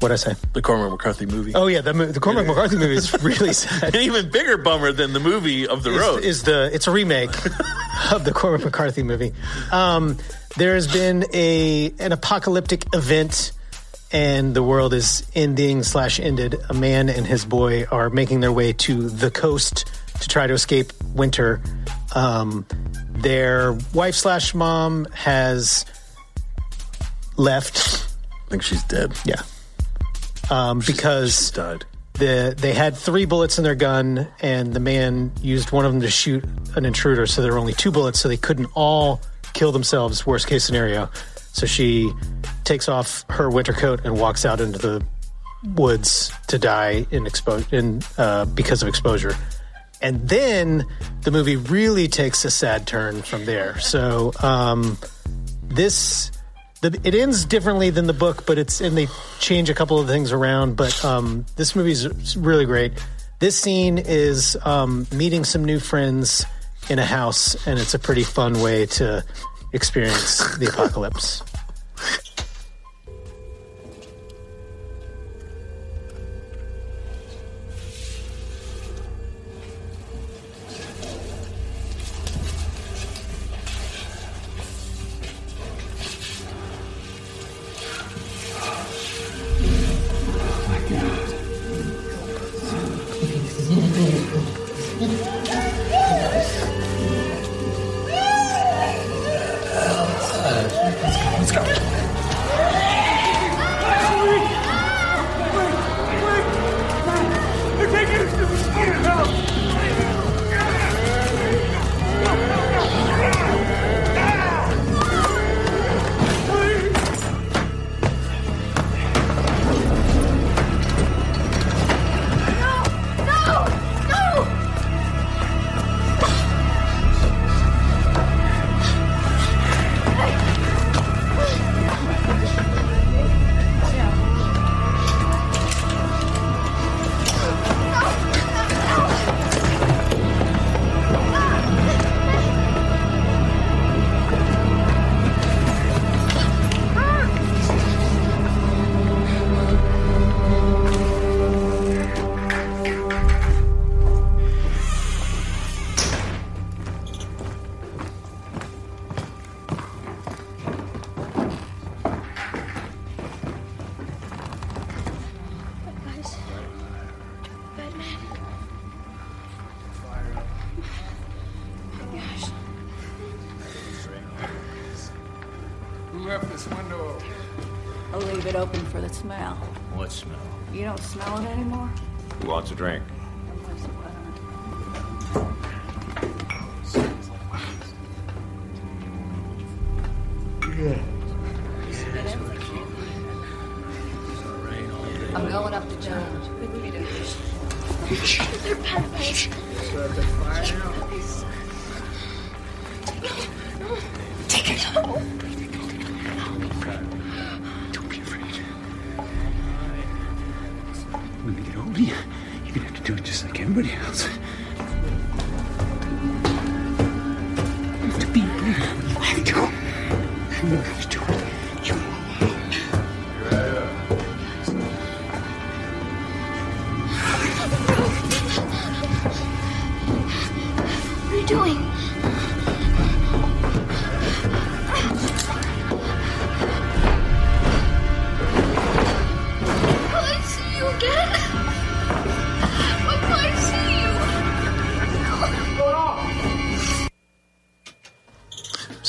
[0.00, 0.34] What'd I say?
[0.52, 1.52] The Cormac McCarthy movie.
[1.56, 3.96] Oh yeah, the, mo- the Cormac McCarthy movie is really sad.
[3.96, 6.24] An even bigger bummer than the movie of the is, road.
[6.24, 7.30] is the it's a remake
[8.12, 9.32] of the Cormac McCarthy movie.
[9.72, 10.16] Um,
[10.56, 13.50] there has been a an apocalyptic event,
[14.10, 16.56] and the world is ending slash ended.
[16.68, 19.84] A man and his boy are making their way to the coast
[20.20, 21.60] to try to escape winter.
[22.14, 22.66] Um,
[23.10, 25.84] their wife slash mom has
[27.36, 28.08] left.
[28.46, 29.12] I think she's dead.
[29.24, 29.42] Yeah,
[30.50, 31.84] um, because died.
[32.14, 36.00] the they had three bullets in their gun, and the man used one of them
[36.00, 36.44] to shoot
[36.76, 37.26] an intruder.
[37.26, 39.20] So there were only two bullets, so they couldn't all
[39.52, 40.26] kill themselves.
[40.26, 41.10] Worst case scenario.
[41.52, 42.10] So she
[42.68, 45.04] takes off her winter coat and walks out into the
[45.74, 49.34] woods to die in expo- in uh, because of exposure.
[50.00, 50.84] And then
[51.22, 53.80] the movie really takes a sad turn from there.
[53.80, 54.98] So um,
[55.62, 56.30] this
[56.82, 59.08] the, it ends differently than the book, but it's and they
[59.40, 60.76] change a couple of things around.
[60.76, 62.92] But um, this movie is really great.
[63.40, 66.44] This scene is um, meeting some new friends
[66.90, 69.24] in a house, and it's a pretty fun way to
[69.72, 71.42] experience the apocalypse.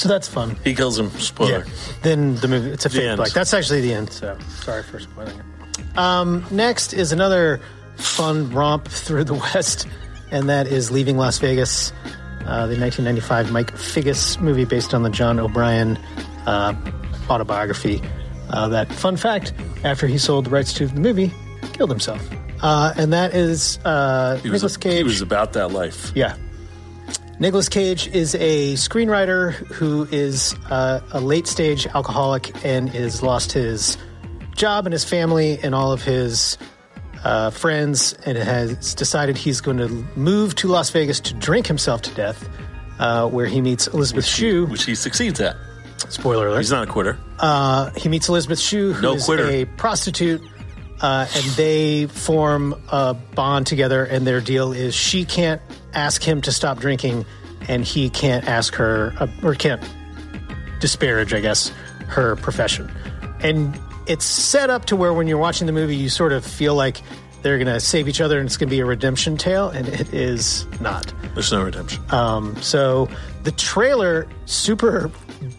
[0.10, 0.57] that's fun.
[0.66, 1.10] He kills him.
[1.12, 1.66] Spoiler.
[2.03, 3.20] Then the movie, it's a fake end.
[3.20, 4.12] like That's actually the end.
[4.12, 5.97] So sorry for spoiling it.
[5.97, 7.62] Um, next is another
[7.95, 9.88] fun romp through the West,
[10.32, 11.91] and that is Leaving Las Vegas,
[12.45, 15.97] uh, the 1995 Mike Figgis movie based on the John O'Brien
[16.45, 16.74] uh,
[17.30, 18.01] autobiography.
[18.49, 19.53] Uh, that fun fact:
[19.84, 21.32] after he sold the rights to the movie,
[21.74, 22.22] killed himself,
[22.62, 24.97] uh, and that is uh, He was, Nicolas Cage.
[24.97, 26.12] he was about that life.
[26.16, 26.36] Yeah.
[27.40, 33.54] Nicolas Cage is a screenwriter who is uh, a late stage alcoholic and has lost
[33.54, 33.98] his
[34.56, 36.58] job and his family and all of his
[37.24, 39.88] uh, friends and has decided he's going to
[40.18, 42.50] move to Las Vegas to drink himself to death,
[43.00, 44.66] uh, where he meets Elizabeth Shue.
[44.66, 45.56] Which he succeeds at.
[46.10, 46.58] Spoiler alert.
[46.60, 47.18] He's not a quitter.
[47.40, 49.48] Uh, he meets Elizabeth Shue, who No is quitter.
[49.48, 50.42] a prostitute,
[51.02, 54.04] uh, and they form a bond together.
[54.04, 55.62] And their deal is she can't
[55.93, 57.26] ask him to stop drinking,
[57.68, 59.84] and he can't ask her uh, or can't
[60.80, 61.70] disparage, I guess,
[62.08, 62.91] her profession.
[63.41, 66.76] And it's set up to where when you're watching the movie, you sort of feel
[66.76, 67.02] like
[67.41, 69.88] they're going to save each other, and it's going to be a redemption tale, and
[69.88, 71.14] it is not.
[71.34, 72.04] There's no redemption.
[72.10, 73.08] Um, so
[73.43, 75.10] the trailer super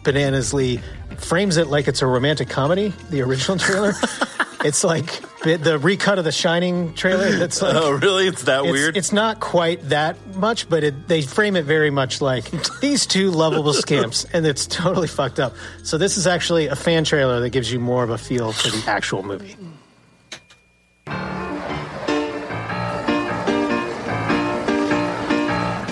[0.03, 0.81] bananasly
[1.17, 2.93] frames it like it's a romantic comedy.
[3.09, 3.93] The original trailer,
[4.63, 5.05] it's like
[5.43, 7.31] the the recut of the Shining trailer.
[7.31, 8.27] That's like, Oh, really?
[8.27, 8.97] It's that it's- weird?
[8.97, 12.45] It's not quite that much, but it, they frame it very much like
[12.79, 15.53] these two lovable scamps, and it's totally fucked up.
[15.83, 18.69] So this is actually a fan trailer that gives you more of a feel for
[18.69, 19.55] the actual movie.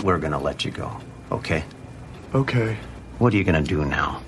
[0.04, 0.92] We're gonna let you go,
[1.32, 1.64] okay?
[2.34, 2.78] Okay.
[3.20, 4.22] What are you gonna do now?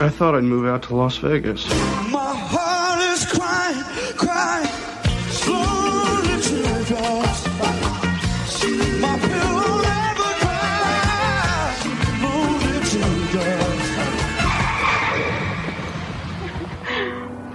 [0.00, 1.68] I thought I'd move out to Las Vegas.
[2.10, 2.34] My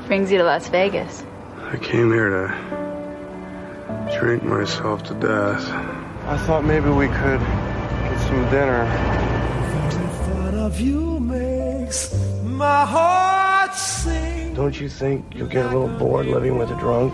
[0.08, 1.24] brings you to Las Vegas?
[1.72, 2.48] I came here to
[4.18, 5.68] drink myself to death.
[6.26, 8.86] I thought maybe we could get some dinner.
[9.92, 14.25] The in of you makes my heart sing.
[14.56, 17.14] Don't you think you'll get a little bored living with a drunk?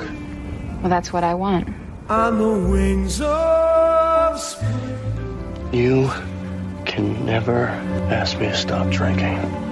[0.82, 1.68] Well, that's what I want.
[2.08, 5.72] On the wings of spring.
[5.74, 6.12] You
[6.86, 7.70] can never
[8.12, 9.71] ask me to stop drinking.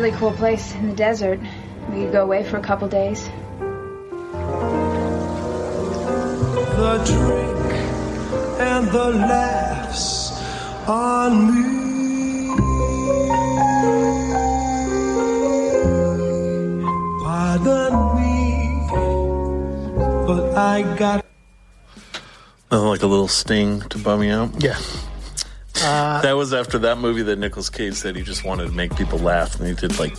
[0.00, 1.40] Really cool place in the desert.
[1.90, 3.24] We could go away for a couple days.
[6.76, 7.72] The drink
[8.60, 10.30] and the laughs
[10.86, 12.54] on me.
[17.24, 18.36] Pardon me,
[20.28, 21.24] but I got.
[22.70, 24.62] Oh, like a little sting to bum me out.
[24.62, 24.78] Yeah.
[25.82, 28.94] Uh, that was after that movie that Nicolas Cage said he just wanted to make
[28.96, 30.16] people laugh, and he did like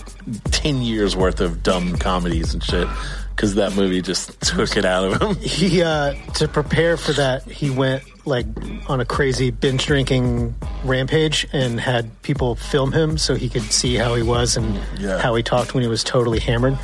[0.52, 2.88] ten years worth of dumb comedies and shit
[3.36, 5.36] because that movie just took it out of him.
[5.42, 8.46] He uh, to prepare for that, he went like
[8.88, 10.54] on a crazy binge drinking
[10.84, 15.18] rampage and had people film him so he could see how he was and Yeah.
[15.20, 16.78] how he talked when he was totally hammered.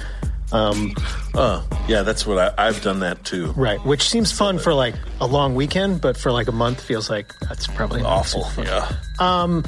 [0.56, 0.94] Um,
[1.38, 3.48] Oh, yeah, that's what I, I've done that too.
[3.58, 7.10] right, which seems fun for like a long weekend, but for like a month feels
[7.10, 8.48] like that's probably Awful.
[8.64, 8.90] Yeah.
[9.20, 9.66] Um,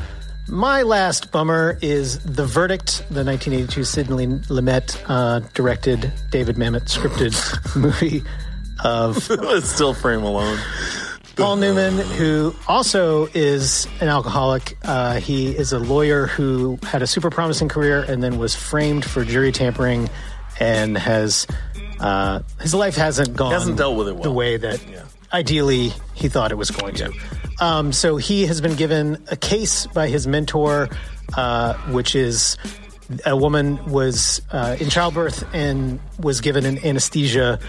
[0.47, 7.35] my last bummer is The Verdict, the 1982 Sidney Lumet uh, directed, David Mamet scripted
[7.75, 8.23] movie
[8.81, 10.57] of it's Still frame alone.
[11.35, 14.77] Paul Newman, who also is an alcoholic.
[14.83, 19.03] Uh, he is a lawyer who had a super promising career and then was framed
[19.05, 20.09] for jury tampering
[20.59, 21.47] and has
[21.99, 24.23] uh, his life hasn't gone hasn't dealt with it well.
[24.23, 24.83] the way that
[25.33, 27.13] ideally he thought it was going to.
[27.59, 30.89] Um, so he has been given a case by his mentor,
[31.35, 32.57] uh, which is
[33.25, 37.59] a woman was uh, in childbirth and was given an anesthesia.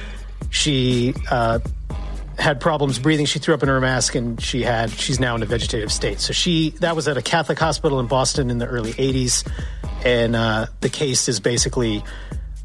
[0.50, 1.60] She uh,
[2.38, 3.26] had problems breathing.
[3.26, 6.20] She threw up in her mask, and she had she's now in a vegetative state.
[6.20, 9.48] So she that was at a Catholic hospital in Boston in the early '80s,
[10.04, 12.02] and uh, the case is basically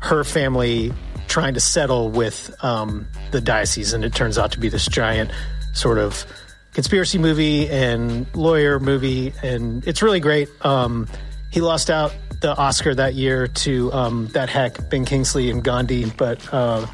[0.03, 0.93] her family
[1.27, 5.31] trying to settle with um, the diocese, and it turns out to be this giant
[5.73, 6.25] sort of
[6.73, 10.49] conspiracy movie and lawyer movie, and it's really great.
[10.65, 11.07] Um,
[11.51, 16.11] he lost out the Oscar that year to um, that heck Ben Kingsley and Gandhi,
[16.17, 16.85] but uh,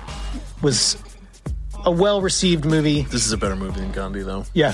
[0.61, 1.01] was
[1.85, 3.01] a well received movie.
[3.03, 4.45] This is a better movie than Gandhi, though.
[4.53, 4.73] Yeah.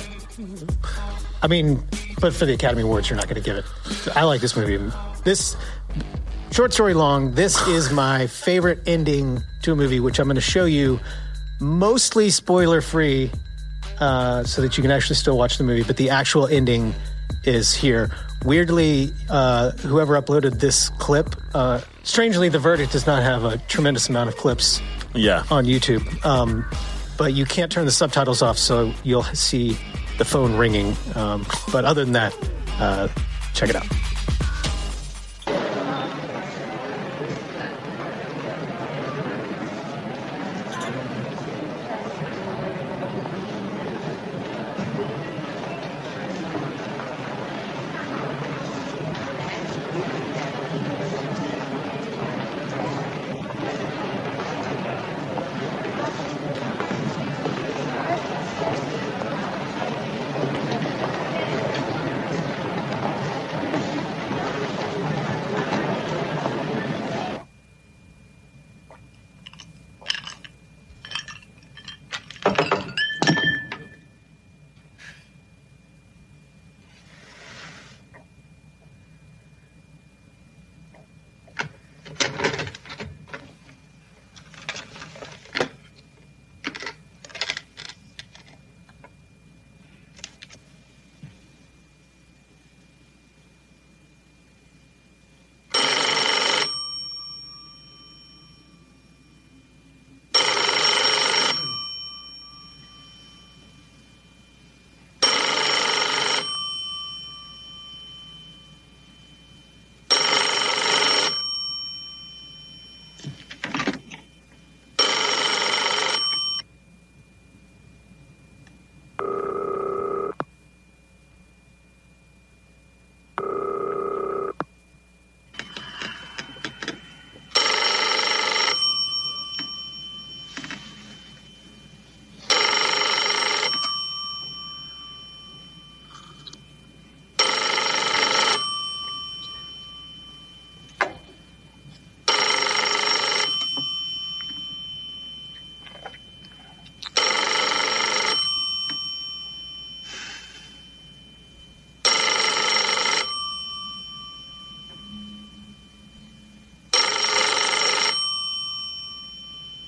[1.42, 1.82] I mean,
[2.20, 3.66] but for the Academy Awards, you're not going to give it.
[4.18, 4.92] I like this movie.
[5.24, 5.56] This
[6.56, 7.34] short story long.
[7.34, 11.02] This is my favorite ending to a movie, which I'm going to show you,
[11.60, 13.30] mostly spoiler free,
[14.00, 15.84] uh, so that you can actually still watch the movie.
[15.84, 16.96] But the actual ending
[17.44, 18.10] is here.
[18.46, 24.08] Weirdly, uh, whoever uploaded this clip, uh, strangely, the verdict does not have a tremendous
[24.08, 24.82] amount of clips
[25.14, 25.44] Yeah.
[25.52, 26.26] on YouTube.
[26.26, 26.64] Um,
[27.18, 29.78] but you can't turn the subtitles off, so you'll see
[30.18, 30.96] the phone ringing.
[31.16, 32.34] Um, but other than that,
[32.80, 33.10] uh,
[33.54, 33.86] check it out.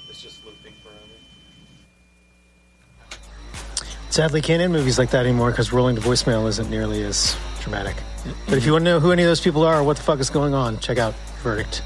[0.07, 0.89] Was just looping for
[4.09, 7.95] Sadly, can't end movies like that anymore because rolling to voicemail isn't nearly as dramatic.
[8.47, 10.03] But if you want to know who any of those people are or what the
[10.03, 11.83] fuck is going on, check out Verdict.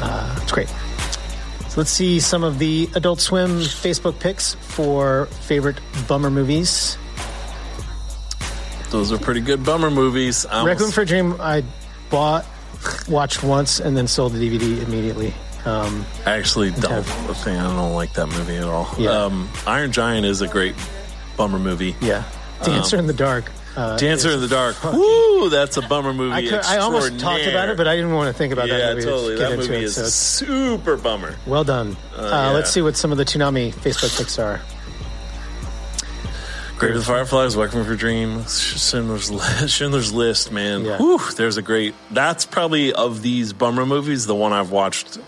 [0.00, 0.68] Uh, it's great.
[0.68, 6.98] So let's see some of the Adult Swim Facebook picks for favorite bummer movies.
[8.90, 10.44] Those are pretty good bummer movies.
[10.44, 11.64] I Requiem for a Dream, I
[12.10, 12.44] bought,
[13.08, 15.32] watched once, and then sold the DVD immediately.
[15.64, 18.88] Um, I actually don't think I don't like that movie at all.
[18.98, 19.10] Yeah.
[19.10, 20.74] Um, Iron Giant is a great
[21.36, 21.94] bummer movie.
[22.00, 22.24] Yeah.
[22.64, 23.50] Dancer Um, in the Dark.
[23.76, 24.82] Uh, Dancer in the Dark.
[24.84, 26.34] Woo, that's a bummer movie.
[26.34, 28.78] I, could, I almost talked about it, but I didn't want to think about yeah,
[28.78, 29.06] that movie.
[29.06, 29.36] Totally.
[29.36, 31.36] That movie it, is so a super bummer.
[31.46, 31.96] Well done.
[32.14, 32.50] Uh, Uh, yeah.
[32.50, 34.60] Let's see what some of the Toonami Facebook picks are.
[36.78, 40.84] Grave of the Fireflies, Requiem for Dream, Schindler's List, Schindler's List man.
[40.84, 40.98] Yeah.
[40.98, 41.94] Whew, there's a great.
[42.10, 45.18] That's probably of these bummer movies the one I've watched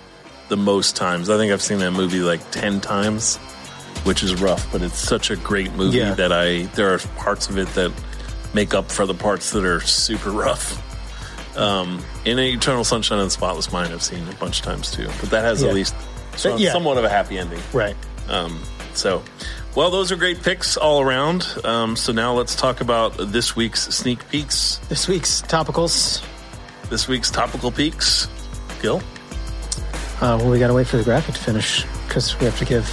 [0.49, 1.31] the most times.
[1.31, 3.37] I think I've seen that movie like ten times,
[4.05, 6.15] which is rough, but it's such a great movie Yeah.
[6.15, 7.93] that I there are parts of it that
[8.53, 10.81] make up for the parts that are super rough.
[11.57, 15.09] Um, in Eternal Sunshine of the Spotless Mind, I've seen a bunch of times too,
[15.21, 15.69] but that has Yeah.
[15.69, 15.95] at least
[16.37, 16.73] some, Yeah.
[16.73, 17.63] somewhat of a happy ending.
[17.73, 17.97] Right.
[18.29, 18.61] Um,
[18.95, 19.23] so,
[19.77, 21.47] well, those are great picks all around.
[21.65, 24.81] Um, so now let's talk about this week's sneak peeks.
[24.89, 26.23] This week's topicals.
[26.91, 28.27] This week's topical peaks.
[28.83, 29.01] Gil?
[30.21, 32.65] Uh, well, we got to wait for the graphic to finish because we have to
[32.65, 32.87] give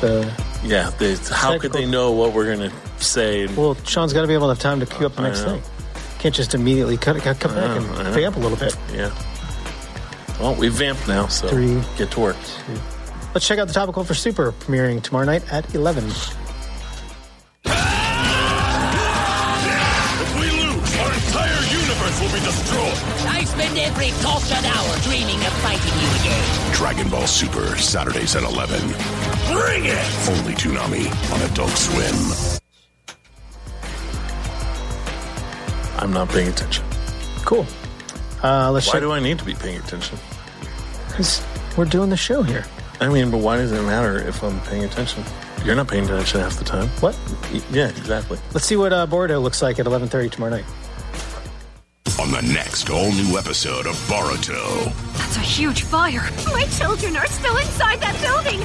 [0.00, 0.30] the.
[0.64, 3.46] Yeah, they, how could they know what we're to say?
[3.46, 5.62] Well, Sean's got to be able to have time to queue up the next thing.
[6.18, 8.76] Can't just immediately cut, it cut, come back know, and vamp a little bit.
[8.92, 9.14] Yeah.
[10.40, 11.80] Well, we vamped now, so Three.
[11.96, 12.36] get to work.
[13.32, 16.10] Let's check out the topical for Super premiering tomorrow night at 11.
[22.26, 22.98] Will be destroyed.
[23.28, 26.72] I spend every cursed hour dreaming of fighting you again.
[26.74, 28.80] Dragon Ball Super, Saturdays at 11.
[29.52, 30.28] Bring it!
[30.28, 32.56] Only Toonami on Adult Swim.
[35.98, 36.84] I'm not paying attention.
[37.44, 37.66] Cool.
[38.42, 39.00] Uh, let's Why check.
[39.02, 40.18] do I need to be paying attention?
[41.08, 41.44] Because
[41.76, 42.64] we're doing the show here.
[43.00, 45.24] I mean, but why does it matter if I'm paying attention?
[45.64, 46.88] You're not paying attention half the time.
[47.00, 47.18] What?
[47.70, 48.38] Yeah, exactly.
[48.52, 50.64] Let's see what uh, Boruto looks like at 11:30 tomorrow night.
[52.26, 54.92] On the next all new episode of Boruto.
[55.16, 56.28] That's a huge fire.
[56.46, 58.58] My children are still inside that building.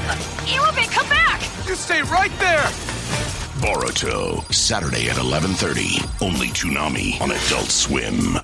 [0.49, 1.41] Iwabe, come back!
[1.67, 2.63] You stay right there!
[3.61, 6.25] Boruto, Saturday at 11.30.
[6.25, 8.39] Only Toonami on Adult Swim.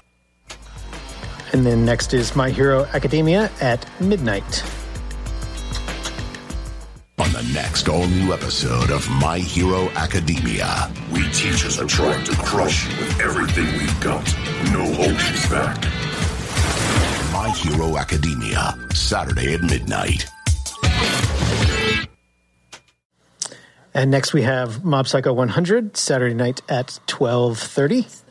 [1.51, 4.63] And then next is My Hero Academia at midnight.
[7.47, 10.91] On the next all new episode of My Hero Academia.
[11.11, 14.25] We teachers are trying to crush you with everything we've got.
[14.71, 15.15] No holding
[15.49, 15.81] back.
[17.31, 20.27] My Hero Academia, Saturday at midnight.
[23.93, 28.26] And next we have Mob Psycho 100 Saturday night at 12:30.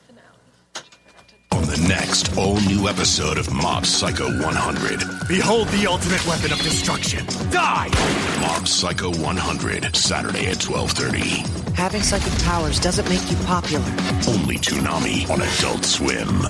[1.56, 5.26] On the next all new episode of Mob Psycho 100.
[5.26, 7.24] Behold the ultimate weapon of destruction.
[7.50, 7.88] Die!
[8.42, 11.72] Mob Psycho 100, Saturday at 12.30.
[11.74, 13.86] Having psychic powers doesn't make you popular.
[14.28, 16.42] Only Toonami on Adult Swim.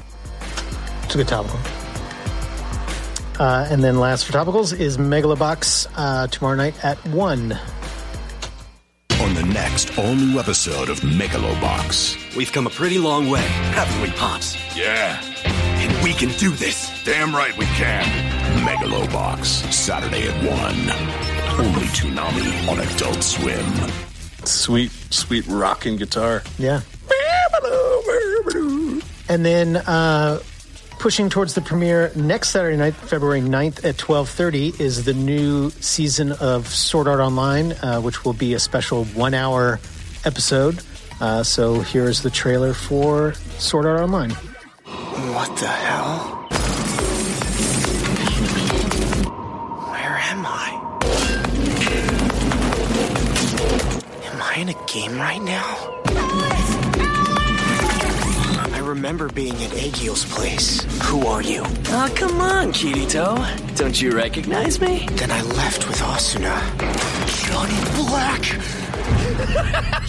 [1.05, 1.61] It's a good topical.
[3.39, 7.57] Uh, and then last for topicals is Megalobox uh, tomorrow night at 1.
[9.21, 12.37] On the next all new episode of Megalobox.
[12.37, 14.57] We've come a pretty long way, haven't we, Pops?
[14.77, 15.21] Yeah.
[15.45, 16.91] And we can do this.
[17.05, 18.05] Damn right we can.
[18.67, 21.67] Megalobox, Saturday at 1.
[21.67, 23.65] Only Toonami on Adult Swim.
[24.45, 26.43] Sweet, sweet rocking guitar.
[26.59, 26.83] Yeah.
[29.29, 30.41] And then uh,
[30.99, 36.33] pushing towards the premiere next Saturday night, February 9th at 12:30 is the new season
[36.33, 39.79] of Sword Art Online, uh, which will be a special 1-hour
[40.25, 40.81] episode.
[41.21, 44.31] Uh, so here's the trailer for Sword Art Online.
[44.31, 46.19] What the hell?
[49.91, 50.69] Where am I?
[54.33, 56.06] Am I in a game right now?
[58.97, 60.81] I remember being at Agil's place.
[61.03, 61.63] Who are you?
[61.67, 63.37] Oh, come on, Kirito.
[63.77, 65.07] Don't you recognize me?
[65.13, 66.57] Then I left with Asuna.
[67.45, 67.77] Johnny
[68.09, 68.43] Black!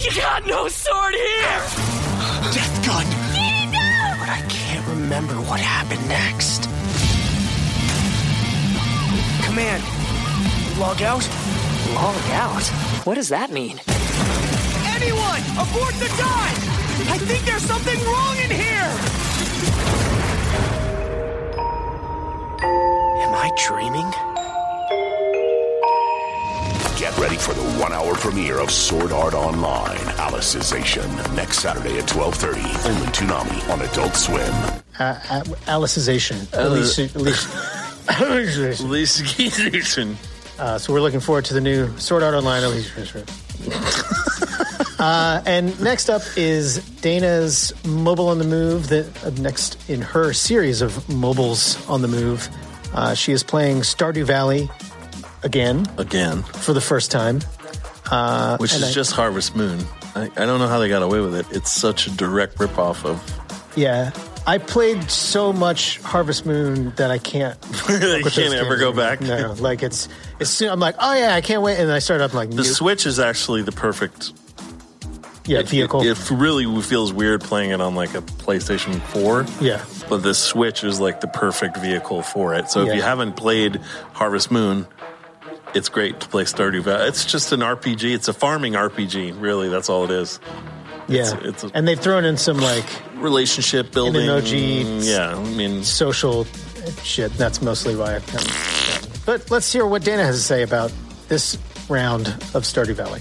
[0.00, 1.60] you got no sword here!
[2.54, 3.04] Death gun!
[4.20, 6.62] But I can't remember what happened next.
[9.44, 9.82] Command,
[10.78, 11.28] log out?
[11.92, 12.64] Log out?
[13.04, 13.82] What does that mean?
[14.96, 16.77] Anyone, abort the dive!
[17.06, 18.90] I think there's something wrong in here!
[23.22, 24.10] Am I dreaming?
[26.98, 32.86] Get ready for the one-hour premiere of Sword Art Online, Alicization, next Saturday at 12.30,
[32.90, 34.40] only Toonami on Adult Swim.
[34.98, 36.52] Uh, uh, Alicization.
[36.52, 37.48] Uh, Alici- Alici-
[38.80, 40.16] Alicization.
[40.58, 42.62] Uh, so we're looking forward to the new Sword Art Online.
[44.98, 48.88] Uh, and next up is Dana's Mobile on the Move.
[48.88, 52.48] That uh, next in her series of mobiles on the move,
[52.92, 54.68] uh, she is playing Stardew Valley
[55.44, 56.42] again, Again.
[56.42, 57.40] for the first time.
[58.10, 59.78] Uh, Which is I- just Harvest Moon.
[60.16, 61.46] I, I don't know how they got away with it.
[61.52, 63.76] It's such a direct ripoff of.
[63.76, 64.10] yeah.
[64.46, 67.58] I played so much Harvest Moon that I can't.
[67.90, 69.20] you can't ever go back.
[69.20, 70.08] No, like it's
[70.40, 70.62] it's.
[70.62, 72.64] I'm like, oh yeah, I can't wait, and I start up like The nope.
[72.66, 74.32] Switch is actually the perfect
[75.48, 76.02] yeah it- vehicle.
[76.02, 79.46] It, it really feels weird playing it on like a PlayStation 4.
[79.60, 79.84] Yeah.
[80.08, 82.70] But the Switch is like the perfect vehicle for it.
[82.70, 83.76] So if you haven't played
[84.12, 84.86] Harvest Moon,
[85.74, 87.08] it's great to play Stardew Valley.
[87.08, 88.14] It's just an RPG.
[88.14, 89.40] It's a farming RPG.
[89.40, 90.40] Really, that's all it is.
[91.08, 92.84] yeah, it's- it's a- and they've thrown in some like
[93.16, 94.26] Relationship building.
[94.28, 96.46] emoji, Yeah, I mean, social
[97.02, 97.32] shit.
[97.36, 99.22] That's mostly why I've of.
[99.26, 100.90] But let's hear what Dana has to say about
[101.28, 101.58] this
[101.90, 103.20] round of Stardew Valley.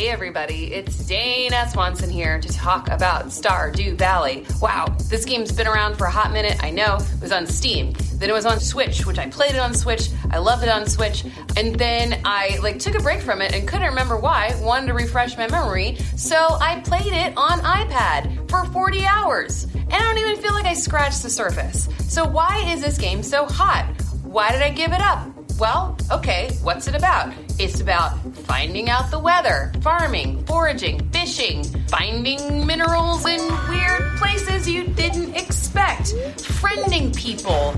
[0.00, 4.46] Hey everybody, it's Dana Swanson here to talk about Stardew Valley.
[4.58, 6.56] Wow, this game's been around for a hot minute.
[6.64, 9.58] I know it was on Steam, then it was on Switch, which I played it
[9.58, 10.08] on Switch.
[10.30, 13.68] I loved it on Switch, and then I like took a break from it and
[13.68, 14.58] couldn't remember why.
[14.62, 19.92] Wanted to refresh my memory, so I played it on iPad for 40 hours, and
[19.92, 21.90] I don't even feel like I scratched the surface.
[22.08, 23.84] So why is this game so hot?
[24.22, 25.28] Why did I give it up?
[25.58, 27.34] Well, okay, what's it about?
[27.62, 28.16] It's about
[28.48, 33.38] finding out the weather, farming, foraging, fishing, finding minerals in
[33.68, 37.74] weird places you didn't expect, friending people.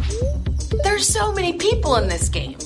[0.85, 2.59] There's so many people in this game.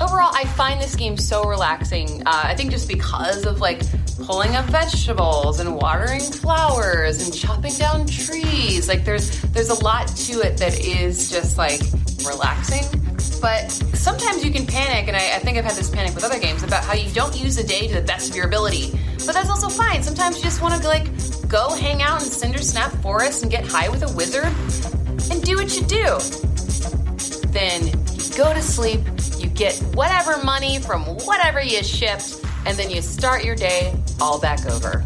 [0.00, 2.22] Overall, I find this game so relaxing.
[2.26, 3.80] Uh, I think just because of like
[4.24, 8.88] pulling up vegetables and watering flowers and chopping down trees.
[8.88, 11.80] Like there's there's a lot to it that is just like
[12.26, 12.84] relaxing.
[13.40, 16.38] But sometimes you can panic, and I, I think I've had this panic with other
[16.38, 18.98] games about how you don't use a day to the best of your ability.
[19.26, 20.02] But that's also fine.
[20.02, 21.06] Sometimes you just want to like
[21.46, 24.52] go hang out in Cindersap Forest and get high with a wizard
[25.30, 26.18] and do what you do
[27.54, 29.00] then you go to sleep,
[29.54, 34.66] get whatever money from whatever you shipped, and then you start your day all back
[34.66, 35.04] over.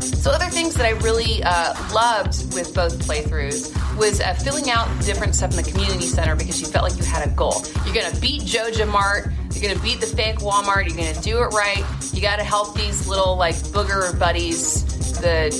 [0.00, 4.88] So, other things that I really uh, loved with both playthroughs was uh, filling out
[5.04, 7.62] different stuff in the community center because you felt like you had a goal.
[7.84, 11.54] You're gonna beat Joja Mart, you're gonna beat the fake Walmart, you're gonna do it
[11.54, 11.84] right.
[12.12, 14.84] You gotta help these little like booger buddies,
[15.20, 15.50] the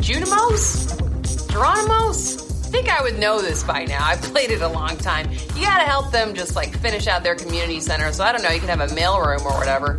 [0.00, 0.86] Junimos,
[1.48, 2.49] Geronimos.
[2.70, 4.06] Think I would know this by now.
[4.06, 5.28] I've played it a long time.
[5.32, 8.12] You gotta help them just like finish out their community center.
[8.12, 9.98] So I don't know, you can have a mailroom or whatever.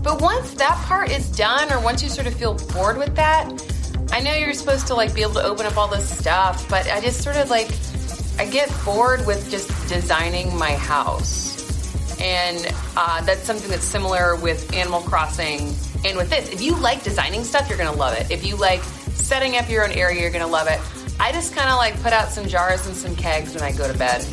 [0.00, 3.50] But once that part is done, or once you sort of feel bored with that,
[4.12, 6.88] I know you're supposed to like be able to open up all this stuff, but
[6.88, 7.68] I just sort of like
[8.38, 12.20] I get bored with just designing my house.
[12.20, 15.74] And uh, that's something that's similar with Animal Crossing
[16.04, 16.50] and with this.
[16.50, 18.30] If you like designing stuff, you're gonna love it.
[18.30, 18.82] If you like
[19.14, 20.80] setting up your own area, you're gonna love it.
[21.20, 23.90] I just kind of like put out some jars and some kegs when I go
[23.90, 24.24] to bed.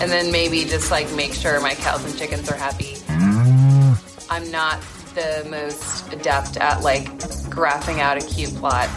[0.00, 2.94] And then maybe just like make sure my cows and chickens are happy.
[3.06, 4.26] Mm.
[4.30, 4.80] I'm not
[5.14, 7.04] the most adept at like
[7.50, 8.88] graphing out a cute plot.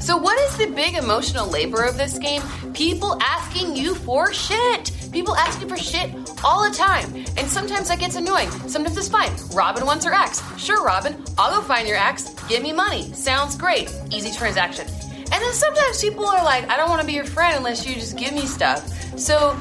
[0.00, 2.40] So, what is the big emotional labor of this game?
[2.72, 4.90] People asking you for shit.
[5.12, 6.10] People ask you for shit
[6.42, 7.14] all the time.
[7.36, 8.50] And sometimes that gets annoying.
[8.66, 9.30] Sometimes it's fine.
[9.52, 10.42] Robin wants her axe.
[10.58, 12.34] Sure, Robin, I'll go find your axe.
[12.48, 13.12] Give me money.
[13.12, 13.94] Sounds great.
[14.10, 14.86] Easy transaction.
[15.32, 17.94] And then sometimes people are like, I don't want to be your friend unless you
[17.94, 18.86] just give me stuff.
[19.18, 19.56] So,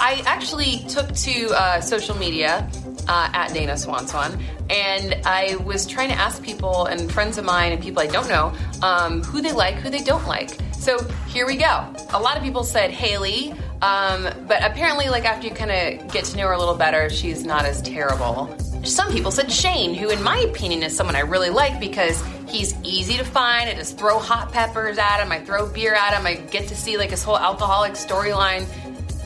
[0.00, 2.66] I actually took to uh, social media
[3.06, 4.40] uh, at Dana Swanson,
[4.70, 8.28] and I was trying to ask people and friends of mine and people I don't
[8.28, 10.50] know um, who they like, who they don't like.
[10.72, 11.86] So here we go.
[12.14, 16.24] A lot of people said Haley, um, but apparently, like after you kind of get
[16.26, 18.56] to know her a little better, she's not as terrible.
[18.84, 22.74] Some people said Shane, who, in my opinion, is someone I really like because he's
[22.82, 23.68] easy to find.
[23.68, 26.76] I just throw hot peppers at him, I throw beer at him, I get to
[26.76, 28.66] see like his whole alcoholic storyline.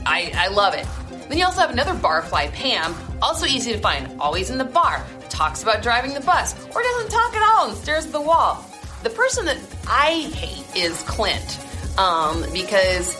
[0.04, 0.86] I, I love it.
[1.28, 5.04] Then you also have another barfly, Pam, also easy to find, always in the bar,
[5.30, 8.64] talks about driving the bus, or doesn't talk at all and stares at the wall.
[9.02, 11.58] The person that I hate is Clint,
[11.98, 13.14] um, because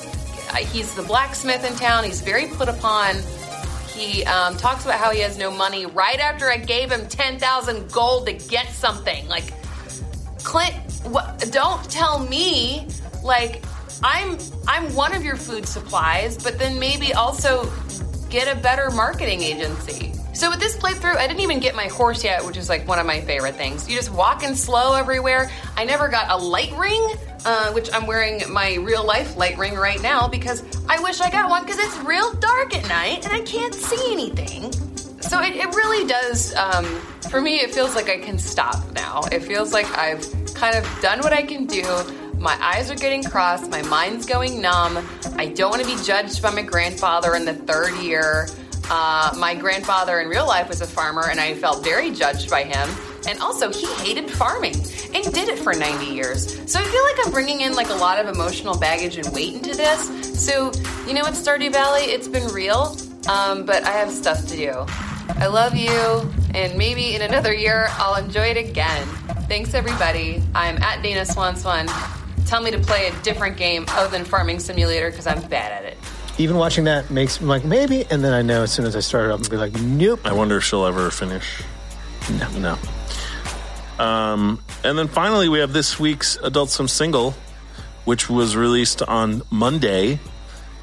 [0.73, 2.05] he's the blacksmith in town.
[2.05, 3.17] He's very put upon.
[3.95, 7.91] He um, talks about how he has no money right after I gave him 10,000
[7.93, 9.27] gold to get something.
[9.29, 9.53] Like,
[10.43, 10.75] Clint,
[11.05, 12.89] what, don't tell me,
[13.23, 13.63] like,
[14.03, 17.71] I'm I'm one of your food supplies, but then maybe also
[18.29, 20.13] get a better marketing agency.
[20.35, 22.99] So with this playthrough, I didn't even get my horse yet, which is like one
[22.99, 23.89] of my favorite things.
[23.89, 25.51] You just walking slow everywhere.
[25.77, 27.15] I never got a light ring,
[27.45, 31.31] uh, which I'm wearing my real life light ring right now because I wish I
[31.31, 34.73] got one because it's real dark at night and I can't see anything.
[35.21, 36.85] So it, it really does, um,
[37.31, 39.23] for me, it feels like I can stop now.
[39.33, 40.23] It feels like I've
[40.55, 41.83] kind of done what I can do.
[42.39, 44.99] My eyes are getting crossed, my mind's going numb.
[45.37, 48.49] I don't want to be judged by my grandfather in the third year.
[48.91, 52.65] Uh, my grandfather in real life was a farmer, and I felt very judged by
[52.65, 52.91] him.
[53.27, 54.75] And also, he hated farming
[55.15, 56.71] and did it for 90 years.
[56.71, 59.55] So I feel like I'm bringing in like a lot of emotional baggage and weight
[59.55, 60.45] into this.
[60.45, 60.73] So,
[61.07, 62.03] you know what, Stardew Valley?
[62.03, 62.97] It's been real,
[63.29, 64.85] um, but I have stuff to do.
[65.37, 69.07] I love you, and maybe in another year I'll enjoy it again.
[69.49, 70.43] Thanks, everybody.
[70.55, 71.87] I'm at Dana Swan Swan.
[72.47, 75.85] Tell me to play a different game other than Farming Simulator because I'm bad at
[75.85, 75.97] it.
[76.37, 79.01] Even watching that makes me like maybe, and then I know as soon as I
[79.01, 80.21] start it up, I'll be like, nope.
[80.25, 81.63] I wonder if she'll ever finish.
[82.39, 82.79] No, no.
[83.99, 87.35] Um, and then finally, we have this week's Adult Swim single,
[88.05, 90.19] which was released on Monday,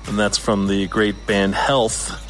[0.07, 2.27] and that's from the great band Health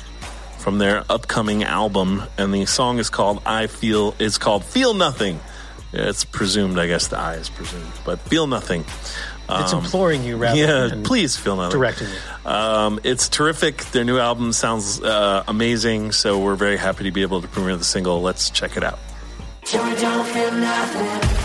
[0.59, 5.39] from their upcoming album, and the song is called "I Feel." It's called "Feel Nothing."
[5.93, 8.85] It's presumed, I guess the I is presumed, but "Feel Nothing."
[9.49, 11.77] It's Um, imploring you rather yeah, please feel nothing.
[11.77, 12.49] directing you.
[12.49, 13.83] Um, it's terrific.
[13.91, 17.75] Their new album sounds uh, amazing, so we're very happy to be able to premiere
[17.75, 18.21] the single.
[18.21, 18.99] Let's check it out.
[19.71, 21.40] Joy don't feel nothing.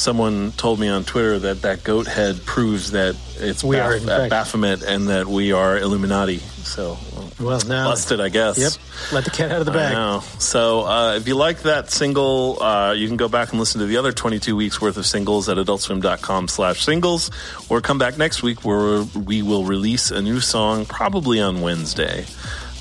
[0.00, 4.10] Someone told me on Twitter that that goat head proves that it's We Baph- are,
[4.24, 4.28] uh.
[4.30, 6.38] Baphomet and that we are Illuminati.
[6.38, 6.96] So,
[7.38, 8.56] Well, now busted, I guess.
[8.58, 8.72] Yep.
[9.12, 10.22] Let the cat out of the bag.
[10.38, 13.86] So, uh, if you like that single, uh, you can go back and listen to
[13.86, 17.30] the other 22 weeks worth of singles at adultswim.com slash singles,
[17.68, 22.24] or come back next week where we will release a new song probably on Wednesday.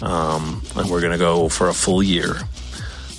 [0.02, 2.36] Um, and we're going to go for a full year.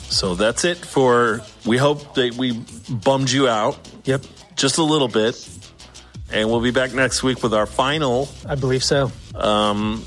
[0.08, 2.52] So that's it for, we hope that we
[2.88, 3.78] bummed you out.
[4.04, 4.24] Yep.
[4.56, 5.48] Just a little bit.
[6.32, 8.28] And we'll be back next week with our final.
[8.48, 9.10] I believe so.
[9.34, 10.04] Um,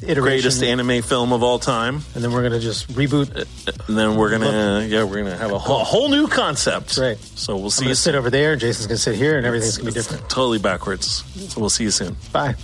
[0.00, 0.22] Iteration.
[0.22, 2.02] greatest anime film of all time.
[2.14, 3.46] And then we're going to just reboot.
[3.88, 6.96] And then we're gonna, yeah, we're gonna have a whole, a whole new concept.
[6.96, 7.18] Right.
[7.18, 9.44] So we'll I'm see going you sit over there, Jason's going to sit here, and
[9.44, 10.30] everything's going to be different.
[10.30, 11.24] Totally backwards.
[11.52, 12.16] So we'll see you soon.
[12.32, 12.54] Bye.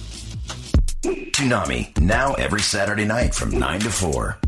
[1.02, 4.38] Toonami, now every Saturday night from 9 to 4.